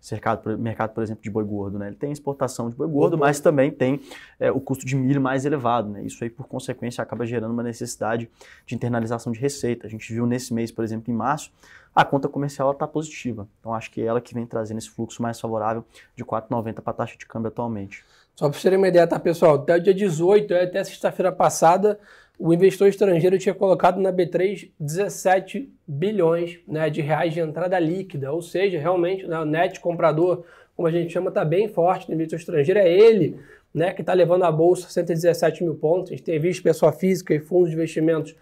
cercado, 0.00 0.58
mercado, 0.58 0.92
por 0.92 1.02
exemplo, 1.02 1.22
de 1.22 1.30
boi 1.30 1.44
gordo. 1.44 1.78
Né? 1.78 1.88
Ele 1.88 1.96
tem 1.96 2.12
exportação 2.12 2.70
de 2.70 2.76
boi 2.76 2.88
gordo, 2.88 3.14
uhum. 3.14 3.20
mas 3.20 3.40
também 3.40 3.70
tem 3.70 4.00
é, 4.38 4.50
o 4.50 4.60
custo 4.60 4.84
de 4.84 4.96
milho 4.96 5.20
mais 5.20 5.44
elevado. 5.44 5.88
Né? 5.90 6.02
Isso 6.02 6.22
aí, 6.22 6.30
por 6.30 6.46
consequência, 6.46 7.02
acaba 7.02 7.26
gerando 7.26 7.52
uma 7.52 7.62
necessidade 7.62 8.28
de 8.66 8.74
internalização 8.74 9.32
de 9.32 9.40
receita. 9.40 9.86
A 9.86 9.90
gente 9.90 10.12
viu 10.12 10.26
nesse 10.26 10.52
mês, 10.52 10.70
por 10.70 10.84
exemplo, 10.84 11.12
em 11.12 11.16
março, 11.16 11.50
a 11.94 12.04
conta 12.04 12.28
comercial 12.28 12.70
está 12.70 12.86
positiva. 12.86 13.48
Então, 13.60 13.74
acho 13.74 13.90
que 13.90 14.00
é 14.00 14.04
ela 14.04 14.20
que 14.20 14.34
vem 14.34 14.46
trazendo 14.46 14.78
esse 14.78 14.90
fluxo 14.90 15.22
mais 15.22 15.40
favorável 15.40 15.84
de 16.14 16.24
4,90 16.24 16.80
para 16.80 16.90
a 16.90 16.94
taxa 16.94 17.16
de 17.18 17.26
câmbio 17.26 17.48
atualmente. 17.48 18.04
Só 18.36 18.44
para 18.44 18.52
vocês 18.52 18.62
terem 18.62 18.78
uma 18.78 18.86
ideia, 18.86 19.04
tá, 19.04 19.18
pessoal? 19.18 19.56
Até 19.56 19.74
o 19.74 19.82
dia 19.82 19.92
18, 19.92 20.54
até 20.54 20.84
sexta-feira 20.84 21.32
passada, 21.32 21.98
o 22.38 22.54
investidor 22.54 22.88
estrangeiro 22.88 23.36
tinha 23.38 23.54
colocado 23.54 24.00
na 24.00 24.12
B3 24.12 24.70
17 24.78 25.72
bilhões 25.86 26.60
né, 26.68 26.88
de 26.88 27.00
reais 27.00 27.34
de 27.34 27.40
entrada 27.40 27.78
líquida, 27.78 28.32
ou 28.32 28.40
seja, 28.40 28.78
realmente 28.78 29.26
né, 29.26 29.38
o 29.40 29.44
net 29.44 29.80
comprador, 29.80 30.44
como 30.76 30.86
a 30.86 30.90
gente 30.90 31.12
chama, 31.12 31.30
está 31.30 31.44
bem 31.44 31.66
forte 31.66 32.08
no 32.08 32.14
investidor 32.14 32.38
estrangeiro, 32.38 32.78
é 32.78 32.88
ele 32.88 33.40
né, 33.74 33.92
que 33.92 34.02
está 34.02 34.12
levando 34.12 34.44
a 34.44 34.52
bolsa 34.52 34.88
117 34.88 35.64
mil 35.64 35.74
pontos. 35.74 36.12
A 36.12 36.14
gente 36.14 36.24
tem 36.24 36.38
visto 36.38 36.62
pessoa 36.62 36.92
física 36.92 37.34
e 37.34 37.40
fundos 37.40 37.70
de 37.70 37.74
investimentos 37.74 38.36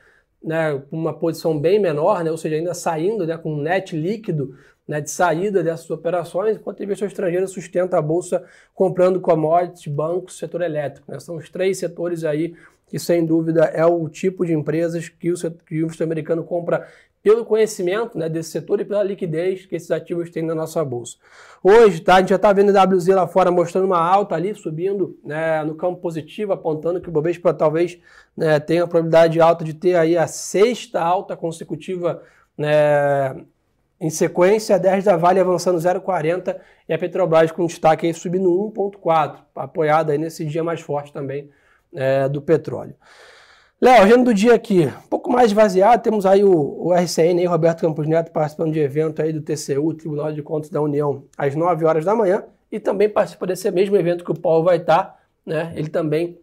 né, 0.45 0.81
com 0.91 0.97
uma 0.97 1.15
posição 1.15 1.59
bem 1.59 1.79
menor, 1.79 2.23
né, 2.23 2.31
ou 2.31 2.37
seja, 2.37 2.57
ainda 2.57 2.75
saindo 2.75 3.27
né, 3.27 3.39
com 3.39 3.57
net 3.57 3.97
líquido 3.97 4.55
né, 4.87 5.01
de 5.01 5.11
saída 5.11 5.63
dessas 5.63 5.91
operações, 5.91 6.57
enquanto 6.57 6.81
o 6.81 6.85
investidor 6.85 7.09
estrangeiro 7.09 7.49
sustenta 7.49 7.97
a 7.97 8.03
bolsa 8.03 8.45
comprando 8.75 9.21
commodities, 9.21 9.87
bancos, 9.87 10.39
setor 10.39 10.61
elétrico. 10.61 11.11
Né? 11.11 11.19
São 11.19 11.37
os 11.37 11.49
três 11.49 11.79
setores 11.79 12.25
aí 12.25 12.55
que 12.87 12.99
sem 12.99 13.25
dúvida 13.25 13.65
é 13.65 13.85
o 13.85 14.09
tipo 14.09 14.47
de 14.47 14.53
empresas 14.53 15.09
que 15.09 15.33
o, 15.33 15.35
que 15.35 15.75
o 15.75 15.85
investidor 15.85 16.07
americano 16.07 16.45
compra 16.45 16.87
pelo 17.27 17.45
conhecimento 17.45 18.17
né, 18.17 18.29
desse 18.29 18.51
setor 18.51 18.81
e 18.81 18.85
pela 18.85 19.03
liquidez 19.03 19.67
que 19.67 19.75
esses 19.75 19.91
ativos 19.91 20.31
têm 20.31 20.45
na 20.45 20.55
nossa 20.55 20.85
bolsa. 20.85 21.17
Hoje, 21.61 22.01
tá, 22.01 22.15
a 22.15 22.21
gente 22.21 22.29
já 22.29 22.37
está 22.37 22.53
vendo 22.53 22.77
a 22.77 22.85
WZ 22.85 23.09
lá 23.09 23.27
fora 23.27 23.51
mostrando 23.51 23.85
uma 23.85 23.99
alta 23.99 24.37
ali, 24.37 24.55
subindo 24.55 25.19
né, 25.25 25.65
no 25.65 25.75
campo 25.75 26.01
positivo, 26.01 26.53
apontando 26.53 27.01
que 27.01 27.09
o 27.09 27.13
Bovespa 27.13 27.53
talvez 27.53 27.99
né, 28.37 28.61
tenha 28.61 28.85
a 28.85 28.87
probabilidade 28.87 29.41
alta 29.41 29.65
de 29.65 29.75
ter 29.75 29.97
aí 29.97 30.17
a 30.17 30.29
sexta 30.29 31.01
alta 31.01 31.37
consecutiva 31.37 32.23
né, 32.57 33.45
em 34.01 34.09
sequência, 34.11 34.77
a 34.77 34.79
10 34.79 35.03
da 35.03 35.17
Vale 35.17 35.41
avançando 35.41 35.79
0,40 35.79 36.57
e 36.89 36.95
a 36.95 36.99
Petrobras 36.99 37.51
com 37.51 37.67
destaque 37.67 38.07
aí 38.07 38.15
subindo 38.15 38.49
1,4, 38.49 39.39
apoiada 39.57 40.13
aí 40.13 40.19
nesse 40.19 40.45
dia 40.45 40.63
mais 40.63 40.81
forte 40.81 41.13
também 41.13 41.51
é, 41.97 42.29
do 42.29 42.41
petróleo. 42.41 42.95
Léo, 43.81 44.03
agenda 44.03 44.25
do 44.25 44.35
dia 44.35 44.55
aqui, 44.55 44.87
um 44.87 45.09
pouco 45.09 45.31
mais 45.31 45.51
esvaziado, 45.51 46.03
temos 46.03 46.25
aí 46.25 46.43
o, 46.43 46.87
o 46.87 46.95
RCN, 46.95 47.41
aí, 47.41 47.45
Roberto 47.45 47.81
Campos 47.83 48.07
Neto, 48.07 48.33
participando 48.33 48.73
de 48.73 48.81
evento 48.81 49.21
aí 49.21 49.33
do 49.33 49.43
TCU, 49.43 49.93
Tribunal 49.93 50.33
de 50.33 50.43
Contas 50.43 50.71
da 50.71 50.81
União, 50.81 51.25
às 51.37 51.55
9 51.55 51.85
horas 51.85 52.05
da 52.05 52.15
manhã, 52.15 52.45
e 52.73 52.81
também 52.81 53.09
participa 53.09 53.47
desse 53.47 53.71
mesmo 53.71 53.97
evento 53.97 54.25
que 54.25 54.31
o 54.31 54.39
Paulo 54.39 54.65
vai 54.65 54.79
estar, 54.79 55.21
né? 55.45 55.73
Ele 55.77 55.89
também 55.89 56.39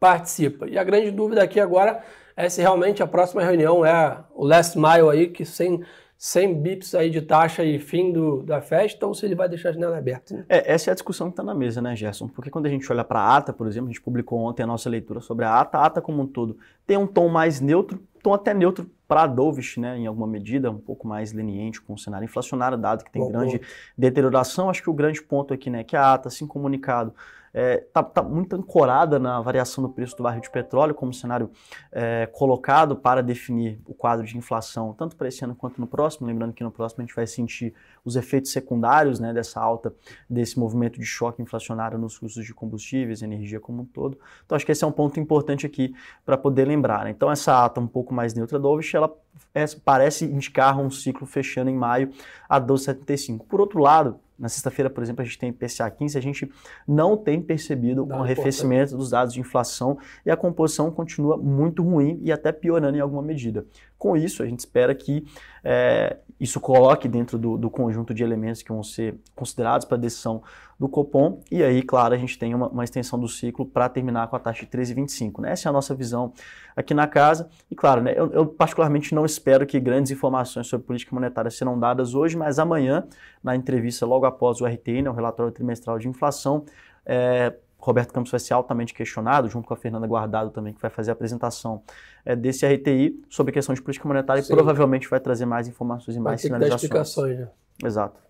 participa. 0.00 0.66
E 0.68 0.78
a 0.78 0.84
grande 0.84 1.10
dúvida 1.10 1.42
aqui 1.42 1.60
agora 1.60 2.02
é 2.36 2.48
se 2.48 2.60
realmente 2.60 3.02
a 3.02 3.06
próxima 3.06 3.42
reunião 3.42 3.84
é 3.84 4.18
o 4.34 4.44
last 4.44 4.78
mile 4.78 5.10
aí, 5.10 5.28
que 5.28 5.44
sem 5.44 5.82
100 6.18 6.60
bips 6.60 6.94
aí 6.96 7.10
de 7.10 7.22
taxa 7.22 7.62
e 7.64 7.78
fim 7.78 8.12
do, 8.12 8.42
da 8.42 8.60
festa, 8.60 9.06
ou 9.06 9.14
se 9.14 9.24
ele 9.24 9.36
vai 9.36 9.48
deixar 9.48 9.68
a 9.68 9.72
janela 9.72 9.96
aberta. 9.96 10.34
Né? 10.34 10.44
É, 10.48 10.72
essa 10.72 10.90
é 10.90 10.92
a 10.92 10.94
discussão 10.94 11.28
que 11.28 11.34
está 11.34 11.44
na 11.44 11.54
mesa, 11.54 11.80
né, 11.80 11.94
Gerson? 11.94 12.26
Porque 12.26 12.50
quando 12.50 12.66
a 12.66 12.68
gente 12.68 12.90
olha 12.90 13.04
para 13.04 13.20
a 13.20 13.36
ata, 13.36 13.52
por 13.52 13.68
exemplo, 13.68 13.88
a 13.88 13.92
gente 13.92 14.02
publicou 14.02 14.40
ontem 14.40 14.64
a 14.64 14.66
nossa 14.66 14.90
leitura 14.90 15.20
sobre 15.20 15.44
a 15.44 15.60
ata, 15.60 15.78
a 15.78 15.86
ata 15.86 16.02
como 16.02 16.22
um 16.22 16.26
todo 16.26 16.58
tem 16.88 16.96
um 16.96 17.06
tom 17.06 17.28
mais 17.28 17.60
neutro, 17.60 18.02
tom 18.22 18.32
até 18.32 18.54
neutro 18.54 18.90
para 19.06 19.24
a 19.24 19.26
Dovish, 19.26 19.76
né, 19.76 19.98
em 19.98 20.06
alguma 20.06 20.26
medida, 20.26 20.70
um 20.70 20.78
pouco 20.78 21.06
mais 21.06 21.34
leniente 21.34 21.82
com 21.82 21.92
o 21.92 21.98
cenário 21.98 22.24
inflacionário, 22.24 22.78
dado 22.78 23.04
que 23.04 23.12
tem 23.12 23.22
Bom, 23.22 23.30
grande 23.30 23.60
deterioração. 23.96 24.70
Acho 24.70 24.82
que 24.82 24.90
o 24.90 24.94
grande 24.94 25.22
ponto 25.22 25.52
aqui, 25.52 25.68
né, 25.68 25.84
que 25.84 25.94
a 25.94 26.14
ata, 26.14 26.28
assim 26.28 26.46
comunicado, 26.46 27.14
está 27.58 27.60
é, 27.60 27.76
tá, 27.92 28.02
tá 28.02 28.22
muito 28.22 28.54
ancorada 28.54 29.18
na 29.18 29.40
variação 29.40 29.82
do 29.82 29.90
preço 29.90 30.16
do 30.16 30.22
barril 30.22 30.40
de 30.40 30.50
petróleo 30.50 30.94
como 30.94 31.12
cenário 31.12 31.50
é, 31.90 32.26
colocado 32.26 32.94
para 32.94 33.20
definir 33.20 33.80
o 33.84 33.92
quadro 33.92 34.24
de 34.24 34.38
inflação, 34.38 34.94
tanto 34.96 35.16
para 35.16 35.26
esse 35.26 35.44
ano 35.44 35.56
quanto 35.56 35.80
no 35.80 35.86
próximo. 35.86 36.26
Lembrando 36.26 36.52
que 36.52 36.62
no 36.62 36.70
próximo 36.70 37.02
a 37.02 37.06
gente 37.06 37.16
vai 37.16 37.26
sentir 37.26 37.74
os 38.04 38.14
efeitos 38.14 38.52
secundários 38.52 39.18
né, 39.18 39.32
dessa 39.32 39.60
alta, 39.60 39.92
desse 40.30 40.58
movimento 40.58 41.00
de 41.00 41.06
choque 41.06 41.42
inflacionário 41.42 41.98
nos 41.98 42.16
custos 42.16 42.44
de 42.44 42.54
combustíveis, 42.54 43.22
energia 43.22 43.58
como 43.58 43.82
um 43.82 43.84
todo. 43.84 44.18
Então 44.46 44.54
acho 44.54 44.64
que 44.64 44.72
esse 44.72 44.84
é 44.84 44.86
um 44.86 44.92
ponto 44.92 45.18
importante 45.18 45.66
aqui 45.66 45.94
para 46.24 46.38
poder 46.38 46.66
lembrar. 46.66 47.04
Né? 47.04 47.10
Então 47.10 47.30
essa 47.30 47.64
ata 47.64 47.80
um 47.80 47.88
pouco 47.88 48.14
mais 48.14 48.34
neutra 48.34 48.58
do 48.58 48.78
ela 48.94 49.12
é, 49.54 49.64
parece 49.84 50.24
indicar 50.24 50.78
um 50.78 50.90
ciclo 50.90 51.26
fechando 51.26 51.70
em 51.70 51.76
maio 51.76 52.12
a 52.48 52.60
12,75. 52.60 53.44
Por 53.48 53.60
outro 53.60 53.80
lado, 53.80 54.20
na 54.38 54.48
sexta-feira, 54.48 54.88
por 54.88 55.02
exemplo, 55.02 55.22
a 55.22 55.24
gente 55.24 55.38
tem 55.38 55.52
PCA 55.52 55.90
15, 55.90 56.16
a 56.16 56.20
gente 56.20 56.50
não 56.86 57.16
tem 57.16 57.42
percebido 57.42 58.04
um 58.04 58.22
arrefecimento 58.22 58.96
dos 58.96 59.10
dados 59.10 59.34
de 59.34 59.40
inflação 59.40 59.98
e 60.24 60.30
a 60.30 60.36
composição 60.36 60.90
continua 60.90 61.36
muito 61.36 61.82
ruim 61.82 62.20
e 62.22 62.30
até 62.30 62.52
piorando 62.52 62.96
em 62.96 63.00
alguma 63.00 63.22
medida. 63.22 63.66
Com 63.98 64.16
isso, 64.16 64.42
a 64.42 64.46
gente 64.46 64.60
espera 64.60 64.94
que 64.94 65.26
é, 65.64 66.18
isso 66.38 66.60
coloque 66.60 67.08
dentro 67.08 67.36
do, 67.36 67.58
do, 67.58 67.68
conjunto 67.68 68.14
de 68.14 68.22
elementos 68.22 68.62
que 68.62 68.72
vão 68.72 68.82
ser 68.82 69.16
considerados 69.34 69.84
para 69.84 69.96
a 69.96 70.00
decisão 70.00 70.40
do 70.78 70.88
Copom, 70.88 71.40
e 71.50 71.64
aí, 71.64 71.82
claro, 71.82 72.14
a 72.14 72.16
gente 72.16 72.38
tem 72.38 72.54
uma, 72.54 72.68
uma 72.68 72.84
extensão 72.84 73.18
do 73.18 73.26
ciclo 73.26 73.66
para 73.66 73.88
terminar 73.88 74.28
com 74.28 74.36
a 74.36 74.38
taxa 74.38 74.64
de 74.64 74.70
13,25. 74.70 75.40
Né? 75.40 75.50
Essa 75.50 75.68
é 75.68 75.70
a 75.70 75.72
nossa 75.72 75.96
visão 75.96 76.32
aqui 76.76 76.94
na 76.94 77.08
casa, 77.08 77.48
e 77.68 77.74
claro, 77.74 78.00
né, 78.00 78.14
eu, 78.16 78.30
eu, 78.30 78.46
particularmente 78.46 79.12
não 79.12 79.26
espero 79.26 79.66
que 79.66 79.80
grandes 79.80 80.12
informações 80.12 80.68
sobre 80.68 80.86
política 80.86 81.12
monetária 81.12 81.50
serão 81.50 81.76
dadas 81.76 82.14
hoje, 82.14 82.36
mas 82.36 82.60
amanhã, 82.60 83.04
na 83.42 83.56
entrevista 83.56 84.06
logo 84.06 84.24
após 84.24 84.60
o 84.60 84.66
RTI, 84.66 85.02
né, 85.02 85.10
o 85.10 85.14
relatório 85.14 85.50
trimestral 85.50 85.98
de 85.98 86.06
inflação, 86.06 86.64
é, 87.04 87.52
Roberto 87.78 88.12
Campos 88.12 88.30
vai 88.30 88.40
ser 88.40 88.54
altamente 88.54 88.92
questionado, 88.92 89.48
junto 89.48 89.68
com 89.68 89.72
a 89.72 89.76
Fernanda 89.76 90.06
Guardado 90.06 90.50
também, 90.50 90.72
que 90.74 90.82
vai 90.82 90.90
fazer 90.90 91.10
a 91.10 91.12
apresentação 91.12 91.82
é, 92.24 92.34
desse 92.34 92.66
RTI 92.66 93.22
sobre 93.30 93.50
a 93.50 93.54
questão 93.54 93.74
de 93.74 93.80
política 93.80 94.06
monetária 94.06 94.42
Sim. 94.42 94.52
e 94.52 94.56
provavelmente 94.56 95.08
vai 95.08 95.20
trazer 95.20 95.46
mais 95.46 95.68
informações 95.68 96.16
e 96.16 96.20
mais 96.20 96.42
vai 96.42 96.46
sinalizações. 96.46 96.82
explicações, 96.82 97.38
né? 97.38 97.48
Exato. 97.84 98.20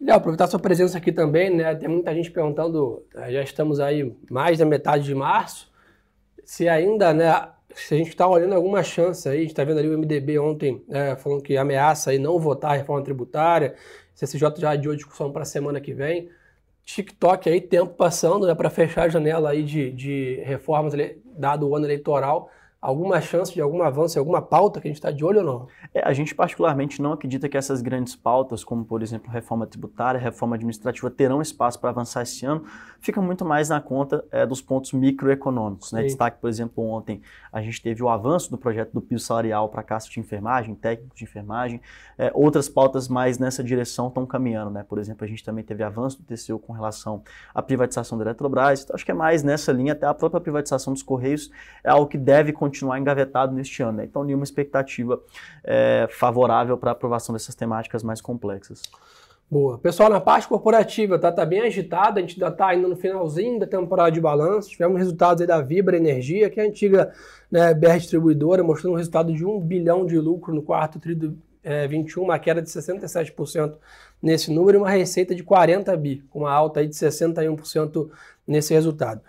Léo, 0.00 0.16
aproveitar 0.16 0.46
sua 0.46 0.60
presença 0.60 0.98
aqui 0.98 1.12
também, 1.12 1.54
né? 1.54 1.74
Tem 1.74 1.88
muita 1.88 2.14
gente 2.14 2.30
perguntando, 2.30 3.04
eh, 3.14 3.32
já 3.32 3.42
estamos 3.42 3.80
aí 3.80 4.16
mais 4.30 4.58
da 4.58 4.64
metade 4.64 5.04
de 5.04 5.14
março, 5.14 5.70
se 6.44 6.68
ainda, 6.68 7.12
né, 7.12 7.48
se 7.74 7.94
a 7.94 7.98
gente 7.98 8.08
está 8.08 8.26
olhando 8.28 8.54
alguma 8.54 8.82
chance 8.82 9.28
aí, 9.28 9.38
a 9.38 9.40
gente 9.40 9.50
está 9.50 9.64
vendo 9.64 9.78
ali 9.78 9.88
o 9.88 9.98
MDB 9.98 10.38
ontem 10.38 10.84
né, 10.88 11.16
falando 11.16 11.42
que 11.42 11.56
ameaça 11.56 12.10
aí 12.10 12.18
não 12.18 12.38
votar 12.38 12.72
a 12.72 12.74
reforma 12.74 13.02
tributária, 13.02 13.74
CCJ 14.14 14.54
já 14.58 14.70
adiou 14.70 14.92
a 14.92 14.96
discussão 14.96 15.32
para 15.32 15.42
a 15.42 15.46
semana 15.46 15.80
que 15.80 15.94
vem. 15.94 16.28
TikTok 16.84 17.48
aí, 17.48 17.60
tempo 17.60 17.94
passando, 17.94 18.46
né, 18.46 18.54
para 18.54 18.70
fechar 18.70 19.04
a 19.04 19.08
janela 19.08 19.50
aí 19.50 19.62
de, 19.62 19.90
de 19.92 20.42
reformas, 20.44 20.92
dado 21.24 21.68
o 21.68 21.76
ano 21.76 21.86
eleitoral 21.86 22.50
alguma 22.82 23.20
chance 23.20 23.54
de 23.54 23.60
algum 23.60 23.80
avanço, 23.80 24.18
alguma 24.18 24.42
pauta 24.42 24.80
que 24.80 24.88
a 24.88 24.90
gente 24.90 24.96
está 24.96 25.12
de 25.12 25.24
olho 25.24 25.38
ou 25.38 25.44
não? 25.44 25.68
É, 25.94 26.00
a 26.02 26.12
gente 26.12 26.34
particularmente 26.34 27.00
não 27.00 27.12
acredita 27.12 27.48
que 27.48 27.56
essas 27.56 27.80
grandes 27.80 28.16
pautas, 28.16 28.64
como 28.64 28.84
por 28.84 29.02
exemplo 29.04 29.30
reforma 29.30 29.68
tributária, 29.68 30.18
reforma 30.20 30.56
administrativa, 30.56 31.08
terão 31.08 31.40
espaço 31.40 31.78
para 31.78 31.90
avançar 31.90 32.22
esse 32.22 32.44
ano. 32.44 32.64
Fica 32.98 33.22
muito 33.22 33.44
mais 33.44 33.68
na 33.68 33.80
conta 33.80 34.24
é, 34.32 34.44
dos 34.44 34.60
pontos 34.60 34.92
microeconômicos. 34.92 35.92
Né? 35.92 36.02
Destaque, 36.02 36.40
por 36.40 36.50
exemplo, 36.50 36.84
ontem 36.84 37.22
a 37.52 37.62
gente 37.62 37.80
teve 37.80 38.02
o 38.02 38.08
avanço 38.08 38.50
do 38.50 38.58
projeto 38.58 38.92
do 38.92 39.00
piso 39.00 39.24
salarial 39.24 39.68
para 39.68 39.80
a 39.80 39.84
Caixa 39.84 40.10
de 40.10 40.18
Enfermagem, 40.18 40.74
técnicos 40.74 41.16
de 41.16 41.22
enfermagem. 41.22 41.80
É, 42.18 42.32
outras 42.34 42.68
pautas 42.68 43.06
mais 43.06 43.38
nessa 43.38 43.62
direção 43.62 44.08
estão 44.08 44.26
caminhando. 44.26 44.72
Né? 44.72 44.82
Por 44.82 44.98
exemplo, 44.98 45.24
a 45.24 45.28
gente 45.28 45.44
também 45.44 45.62
teve 45.62 45.84
avanço 45.84 46.20
do 46.20 46.24
TCU 46.24 46.58
com 46.58 46.72
relação 46.72 47.22
à 47.54 47.62
privatização 47.62 48.18
da 48.18 48.24
Eletrobras. 48.24 48.82
Então, 48.82 48.96
acho 48.96 49.04
que 49.04 49.12
é 49.12 49.14
mais 49.14 49.44
nessa 49.44 49.70
linha, 49.70 49.92
até 49.92 50.04
a 50.04 50.14
própria 50.14 50.40
privatização 50.40 50.92
dos 50.92 51.02
Correios 51.02 51.48
é 51.84 51.90
algo 51.90 52.08
que 52.08 52.18
deve 52.18 52.52
continuar 52.52 52.71
continuar 52.72 52.98
engavetado 52.98 53.54
neste 53.54 53.82
ano. 53.82 53.98
Né? 53.98 54.04
Então, 54.04 54.24
nenhuma 54.24 54.44
expectativa 54.44 55.20
é, 55.62 56.08
favorável 56.10 56.78
para 56.78 56.90
a 56.90 56.92
aprovação 56.92 57.34
dessas 57.34 57.54
temáticas 57.54 58.02
mais 58.02 58.20
complexas. 58.20 58.82
Boa. 59.50 59.76
Pessoal, 59.76 60.08
na 60.08 60.18
parte 60.18 60.48
corporativa, 60.48 61.18
tá, 61.18 61.30
tá 61.30 61.44
bem 61.44 61.60
agitada, 61.60 62.18
a 62.18 62.22
gente 62.22 62.42
ainda 62.42 62.48
está 62.52 62.74
indo 62.74 62.88
no 62.88 62.96
finalzinho 62.96 63.60
da 63.60 63.66
temporada 63.66 64.10
de 64.10 64.18
balanço. 64.18 64.70
Tivemos 64.70 64.98
resultados 64.98 65.46
da 65.46 65.60
Vibra 65.60 65.94
Energia, 65.94 66.48
que 66.48 66.58
é 66.58 66.64
a 66.64 66.66
antiga 66.66 67.12
né, 67.50 67.74
BR 67.74 67.98
Distribuidora, 67.98 68.62
mostrando 68.62 68.94
um 68.94 68.96
resultado 68.96 69.30
de 69.30 69.44
1 69.44 69.60
bilhão 69.60 70.06
de 70.06 70.18
lucro 70.18 70.54
no 70.54 70.62
quarto 70.62 70.98
tri 70.98 71.14
do 71.14 71.36
é, 71.62 71.86
21, 71.86 72.22
uma 72.22 72.38
queda 72.38 72.62
de 72.62 72.68
67% 72.70 73.74
nesse 74.22 74.50
número 74.50 74.78
e 74.78 74.80
uma 74.80 74.90
receita 74.90 75.34
de 75.34 75.42
40 75.42 75.94
bi, 75.98 76.24
com 76.30 76.40
uma 76.40 76.50
alta 76.50 76.80
aí 76.80 76.88
de 76.88 76.94
61% 76.94 78.08
nesse 78.46 78.72
resultado. 78.72 79.20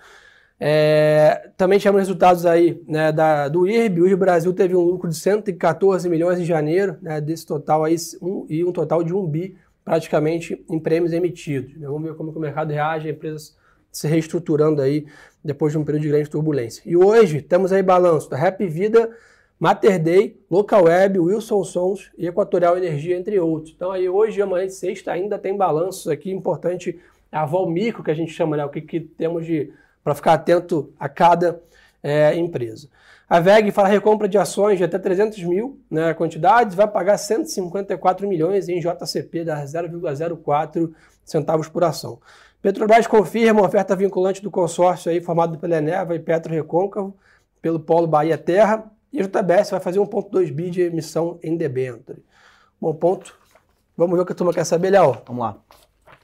É, 0.59 1.49
também 1.57 1.79
tivemos 1.79 1.99
resultados 1.99 2.45
aí 2.45 2.81
né, 2.87 3.11
da, 3.11 3.47
do 3.47 3.67
IRB. 3.67 4.01
O 4.01 4.07
IRB 4.07 4.15
Brasil 4.15 4.53
teve 4.53 4.75
um 4.75 4.81
lucro 4.81 5.09
de 5.09 5.15
114 5.15 6.07
milhões 6.09 6.39
em 6.39 6.45
janeiro, 6.45 6.97
né, 7.01 7.19
desse 7.19 7.45
total 7.45 7.83
aí, 7.83 7.95
um, 8.21 8.45
e 8.49 8.63
um 8.63 8.71
total 8.71 9.03
de 9.03 9.13
1 9.13 9.27
bi 9.27 9.57
praticamente 9.83 10.63
em 10.69 10.79
prêmios 10.79 11.11
emitidos. 11.11 11.75
Né. 11.77 11.87
Vamos 11.87 12.03
ver 12.03 12.15
como 12.15 12.31
o 12.31 12.39
mercado 12.39 12.71
reage, 12.71 13.07
a 13.07 13.11
empresa 13.11 13.51
se 13.91 14.07
reestruturando 14.07 14.81
aí 14.81 15.05
depois 15.43 15.73
de 15.73 15.77
um 15.77 15.83
período 15.83 16.03
de 16.03 16.09
grande 16.09 16.29
turbulência. 16.29 16.81
E 16.85 16.95
hoje 16.95 17.41
temos 17.41 17.71
aí 17.71 17.83
balanço 17.83 18.29
da 18.29 18.37
Rap 18.37 18.65
Vida, 18.65 19.09
Mater 19.59 20.01
Day, 20.01 20.39
Local 20.49 20.85
Web, 20.85 21.19
Wilson 21.19 21.63
Sons 21.63 22.11
e 22.17 22.25
Equatorial 22.25 22.77
Energia, 22.77 23.15
entre 23.15 23.39
outros. 23.39 23.73
Então 23.75 23.91
aí 23.91 24.09
hoje, 24.09 24.41
amanhã 24.41 24.65
de 24.65 24.73
sexta, 24.73 25.11
ainda 25.11 25.37
tem 25.37 25.55
balanços 25.55 26.07
aqui, 26.07 26.31
importante 26.31 26.99
a 27.31 27.45
vol 27.45 27.69
micro 27.69 28.03
que 28.03 28.11
a 28.11 28.15
gente 28.15 28.31
chama, 28.31 28.57
né, 28.57 28.65
o 28.65 28.69
que, 28.69 28.81
que 28.81 28.99
temos 28.99 29.45
de 29.45 29.71
para 30.03 30.15
ficar 30.15 30.33
atento 30.33 30.93
a 30.99 31.07
cada 31.07 31.61
é, 32.01 32.35
empresa. 32.35 32.89
A 33.29 33.39
VEG 33.39 33.71
fala 33.71 33.87
recompra 33.87 34.27
de 34.27 34.37
ações 34.37 34.77
de 34.77 34.83
até 34.83 34.99
300 34.99 35.41
mil 35.43 35.79
né, 35.89 36.13
quantidades, 36.13 36.75
vai 36.75 36.87
pagar 36.87 37.17
154 37.17 38.27
milhões 38.27 38.69
em 38.69 38.79
JCP, 38.79 39.45
da 39.45 39.63
0,04 39.63 40.93
centavos 41.25 41.67
por 41.67 41.83
ação. 41.83 42.19
Petrobras 42.61 43.07
confirma 43.07 43.61
a 43.61 43.65
oferta 43.65 43.95
vinculante 43.95 44.41
do 44.41 44.51
consórcio 44.51 45.11
aí, 45.11 45.19
formado 45.19 45.57
pela 45.57 45.77
Eneva 45.77 46.15
e 46.15 46.19
Petro 46.19 46.53
Recôncavo, 46.53 47.15
pelo 47.61 47.79
Polo 47.79 48.07
Bahia 48.07 48.37
Terra, 48.37 48.85
e 49.11 49.19
a 49.19 49.23
JBS 49.23 49.71
vai 49.71 49.79
fazer 49.79 49.99
1,2 49.99 50.51
bi 50.51 50.69
de 50.69 50.81
emissão 50.81 51.39
em 51.41 51.55
debênture. 51.55 52.23
Bom 52.79 52.93
ponto. 52.93 53.37
Vamos 53.95 54.15
ver 54.15 54.23
o 54.23 54.25
que 54.25 54.31
a 54.31 54.35
turma 54.35 54.53
quer 54.53 54.65
saber, 54.65 54.89
Léo. 54.91 55.17
Vamos 55.25 55.43
lá. 55.43 55.57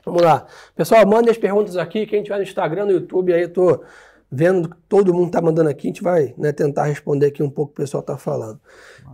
Vamos 0.10 0.24
lá. 0.24 0.48
Pessoal, 0.76 1.06
mandem 1.06 1.30
as 1.30 1.38
perguntas 1.38 1.78
aqui. 1.78 2.08
Quem 2.08 2.24
tiver 2.24 2.38
no 2.38 2.44
Instagram, 2.44 2.86
no 2.86 2.92
YouTube, 2.92 3.32
aí 3.32 3.44
eu 3.44 3.54
tô 3.54 3.84
vendo 4.32 4.70
que 4.70 4.76
todo 4.88 5.14
mundo 5.14 5.32
tá 5.32 5.40
mandando 5.40 5.70
aqui. 5.70 5.88
A 5.88 5.92
gente 5.92 6.02
vai 6.02 6.34
né, 6.36 6.52
tentar 6.52 6.86
responder 6.86 7.28
aqui 7.28 7.44
um 7.44 7.50
pouco 7.50 7.72
o 7.72 7.76
que 7.76 7.82
o 7.82 7.84
pessoal 7.84 8.02
tá 8.02 8.18
falando. 8.18 8.60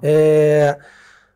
É... 0.02 0.78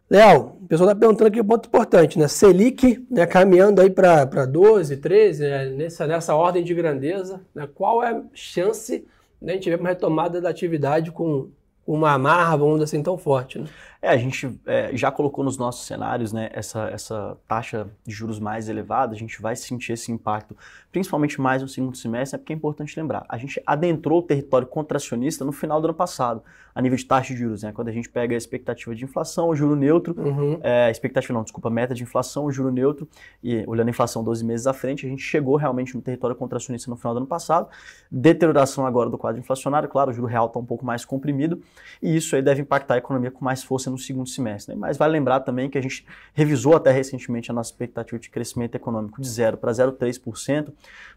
Léo, 0.10 0.58
o 0.62 0.68
pessoal 0.68 0.90
está 0.90 1.00
perguntando 1.00 1.28
aqui 1.28 1.42
um 1.42 1.46
ponto 1.46 1.68
importante, 1.68 2.18
né? 2.18 2.28
Selic 2.28 3.06
né, 3.12 3.28
caminhando 3.28 3.80
aí 3.80 3.90
para 3.90 4.46
12, 4.46 4.98
13, 4.98 5.44
né, 5.44 5.66
nessa, 5.70 6.08
nessa 6.08 6.36
ordem 6.36 6.64
de 6.64 6.74
grandeza. 6.74 7.42
Né? 7.54 7.70
Qual 7.76 8.02
é 8.02 8.12
a 8.12 8.24
chance 8.34 9.06
de 9.42 9.52
a 9.52 9.54
gente 9.54 9.70
ver 9.70 9.80
uma 9.80 9.90
retomada 9.90 10.42
da 10.42 10.50
atividade 10.50 11.12
com 11.12 11.50
uma 11.86 12.14
amarra, 12.14 12.58
vamos 12.58 12.76
dizer 12.76 12.86
assim, 12.86 13.04
tão 13.04 13.20
forte? 13.20 13.60
Né? 13.60 13.68
É, 14.02 14.10
a 14.10 14.18
gente 14.18 14.58
é, 14.66 14.96
já 14.96 15.12
colocou 15.12 15.44
nos 15.44 15.58
nossos 15.58 15.86
cenários 15.86 16.32
né, 16.32 16.50
essa, 16.54 16.90
essa 16.90 17.38
taxa 17.46 17.86
de 18.06 18.14
juros 18.14 18.40
mais 18.40 18.70
elevada, 18.70 19.14
a 19.14 19.18
gente 19.18 19.42
vai 19.42 19.58
sentir 19.58 19.92
esse 19.92 20.10
impacto, 20.10 20.56
principalmente 20.90 21.40
mais 21.42 21.62
no 21.62 21.68
segundo 21.68 21.98
semestre, 21.98 22.36
é 22.36 22.38
porque 22.38 22.54
é 22.54 22.56
importante 22.56 22.98
lembrar, 22.98 23.26
a 23.28 23.38
gente 23.38 23.62
adentrou 23.66 24.20
o 24.20 24.22
território 24.22 24.66
contracionista 24.66 25.44
no 25.44 25.52
final 25.52 25.82
do 25.82 25.88
ano 25.88 25.94
passado, 25.94 26.42
a 26.74 26.82
nível 26.82 26.98
de 26.98 27.06
taxa 27.06 27.34
de 27.34 27.40
juros, 27.42 27.64
né, 27.64 27.74
quando 27.74 27.90
a 27.90 27.92
gente 27.92 28.08
pega 28.08 28.34
a 28.34 28.38
expectativa 28.38 28.96
de 28.96 29.04
inflação, 29.04 29.50
o 29.50 29.56
juro 29.56 29.76
neutro, 29.76 30.16
uhum. 30.18 30.60
é, 30.64 30.90
expectativa 30.90 31.34
não, 31.34 31.44
desculpa, 31.44 31.70
meta 31.70 31.94
de 31.94 32.02
inflação, 32.02 32.46
o 32.46 32.52
juro 32.54 32.72
neutro, 32.72 33.06
e 33.44 33.66
olhando 33.68 33.88
a 33.88 33.90
inflação 33.90 34.24
12 34.24 34.46
meses 34.46 34.66
à 34.66 34.72
frente, 34.72 35.06
a 35.06 35.10
gente 35.10 35.22
chegou 35.22 35.58
realmente 35.58 35.94
no 35.94 36.02
território 36.02 36.38
contracionista 36.38 36.90
no 36.90 36.96
final 36.96 37.14
do 37.14 37.18
ano 37.18 37.28
passado, 37.28 37.68
deterioração 38.10 38.86
agora 38.86 39.10
do 39.10 39.18
quadro 39.18 39.42
inflacionário, 39.42 39.90
claro, 39.90 40.12
o 40.12 40.14
juro 40.14 40.28
real 40.28 40.46
está 40.46 40.58
um 40.58 40.66
pouco 40.66 40.86
mais 40.86 41.04
comprimido, 41.04 41.62
e 42.02 42.16
isso 42.16 42.34
aí 42.34 42.42
deve 42.42 42.62
impactar 42.62 42.94
a 42.94 42.98
economia 42.98 43.30
com 43.30 43.44
mais 43.44 43.62
força 43.62 43.89
no 43.90 43.98
segundo 43.98 44.28
semestre. 44.28 44.74
Né? 44.74 44.80
Mas 44.80 44.98
vale 44.98 45.14
lembrar 45.14 45.42
também 45.42 45.70
que 45.70 45.78
a 45.78 45.82
gente 45.82 46.06
revisou 46.34 46.76
até 46.76 46.92
recentemente 46.92 47.52
a 47.52 47.54
nossa 47.54 47.72
expectativa 47.72 48.20
de 48.20 48.30
crescimento 48.30 48.76
econômico 48.76 49.22
de 49.22 49.28
0 49.28 49.58
para 49.58 49.72
0,3%, 49.72 50.72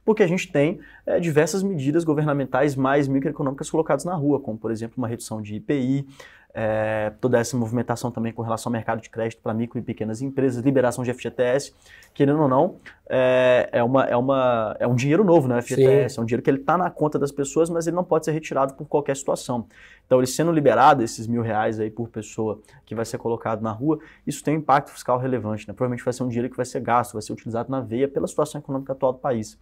porque 0.04 0.22
a 0.22 0.26
gente 0.26 0.50
tem 0.50 0.80
é, 1.06 1.20
diversas 1.20 1.62
medidas 1.62 2.04
governamentais 2.04 2.74
mais 2.74 3.06
microeconômicas 3.08 3.70
colocadas 3.70 4.04
na 4.04 4.14
rua, 4.14 4.40
como 4.40 4.58
por 4.58 4.70
exemplo 4.70 4.94
uma 4.98 5.08
redução 5.08 5.40
de 5.40 5.56
IPI, 5.56 6.06
é, 6.54 7.12
toda 7.21 7.38
essa 7.38 7.56
movimentação 7.56 8.11
também 8.11 8.32
com 8.32 8.42
relação 8.42 8.71
ao 8.71 8.73
mercado 8.73 9.00
de 9.00 9.09
crédito 9.09 9.40
para 9.40 9.54
micro 9.54 9.78
e 9.78 9.82
pequenas 9.82 10.21
empresas, 10.21 10.62
liberação 10.62 11.02
de 11.02 11.12
FGTS, 11.12 11.73
querendo 12.12 12.42
ou 12.42 12.49
não, 12.49 12.76
é, 13.09 13.68
é, 13.73 13.82
uma, 13.82 14.04
é, 14.04 14.16
uma, 14.16 14.76
é 14.78 14.87
um 14.87 14.94
dinheiro 14.94 15.25
novo, 15.25 15.49
né? 15.49 15.61
FGTS, 15.62 16.14
Sim. 16.14 16.21
é 16.21 16.23
um 16.23 16.26
dinheiro 16.26 16.42
que 16.42 16.50
ele 16.50 16.59
está 16.59 16.76
na 16.76 16.90
conta 16.90 17.18
das 17.18 17.32
pessoas, 17.32 17.71
mas 17.71 17.87
ele 17.87 17.97
não 17.97 18.04
pode 18.04 18.26
ser 18.26 18.32
retirado 18.32 18.75
por 18.75 18.87
qualquer 18.87 19.16
situação. 19.16 19.66
Então, 20.06 20.18
ele 20.18 20.26
sendo 20.26 20.52
liberado, 20.52 21.02
esses 21.02 21.26
mil 21.26 21.42
reais 21.42 21.80
aí 21.80 21.90
por 21.90 22.09
pessoa 22.09 22.61
que 22.85 22.94
vai 22.94 23.04
ser 23.04 23.16
colocado 23.16 23.62
na 23.62 23.73
rua, 23.73 23.99
isso 24.26 24.44
tem 24.44 24.54
um 24.54 24.59
impacto 24.59 24.90
fiscal 24.90 25.18
relevante, 25.18 25.66
né? 25.66 25.73
Provavelmente 25.73 26.04
vai 26.04 26.12
ser 26.12 26.23
um 26.23 26.28
dinheiro 26.28 26.50
que 26.50 26.56
vai 26.56 26.66
ser 26.66 26.80
gasto, 26.80 27.14
vai 27.14 27.23
ser 27.23 27.32
utilizado 27.32 27.71
na 27.71 27.80
veia 27.80 28.06
pela 28.06 28.26
situação 28.26 28.61
econômica 28.61 28.92
atual 28.92 29.14
do 29.14 29.18
país. 29.18 29.59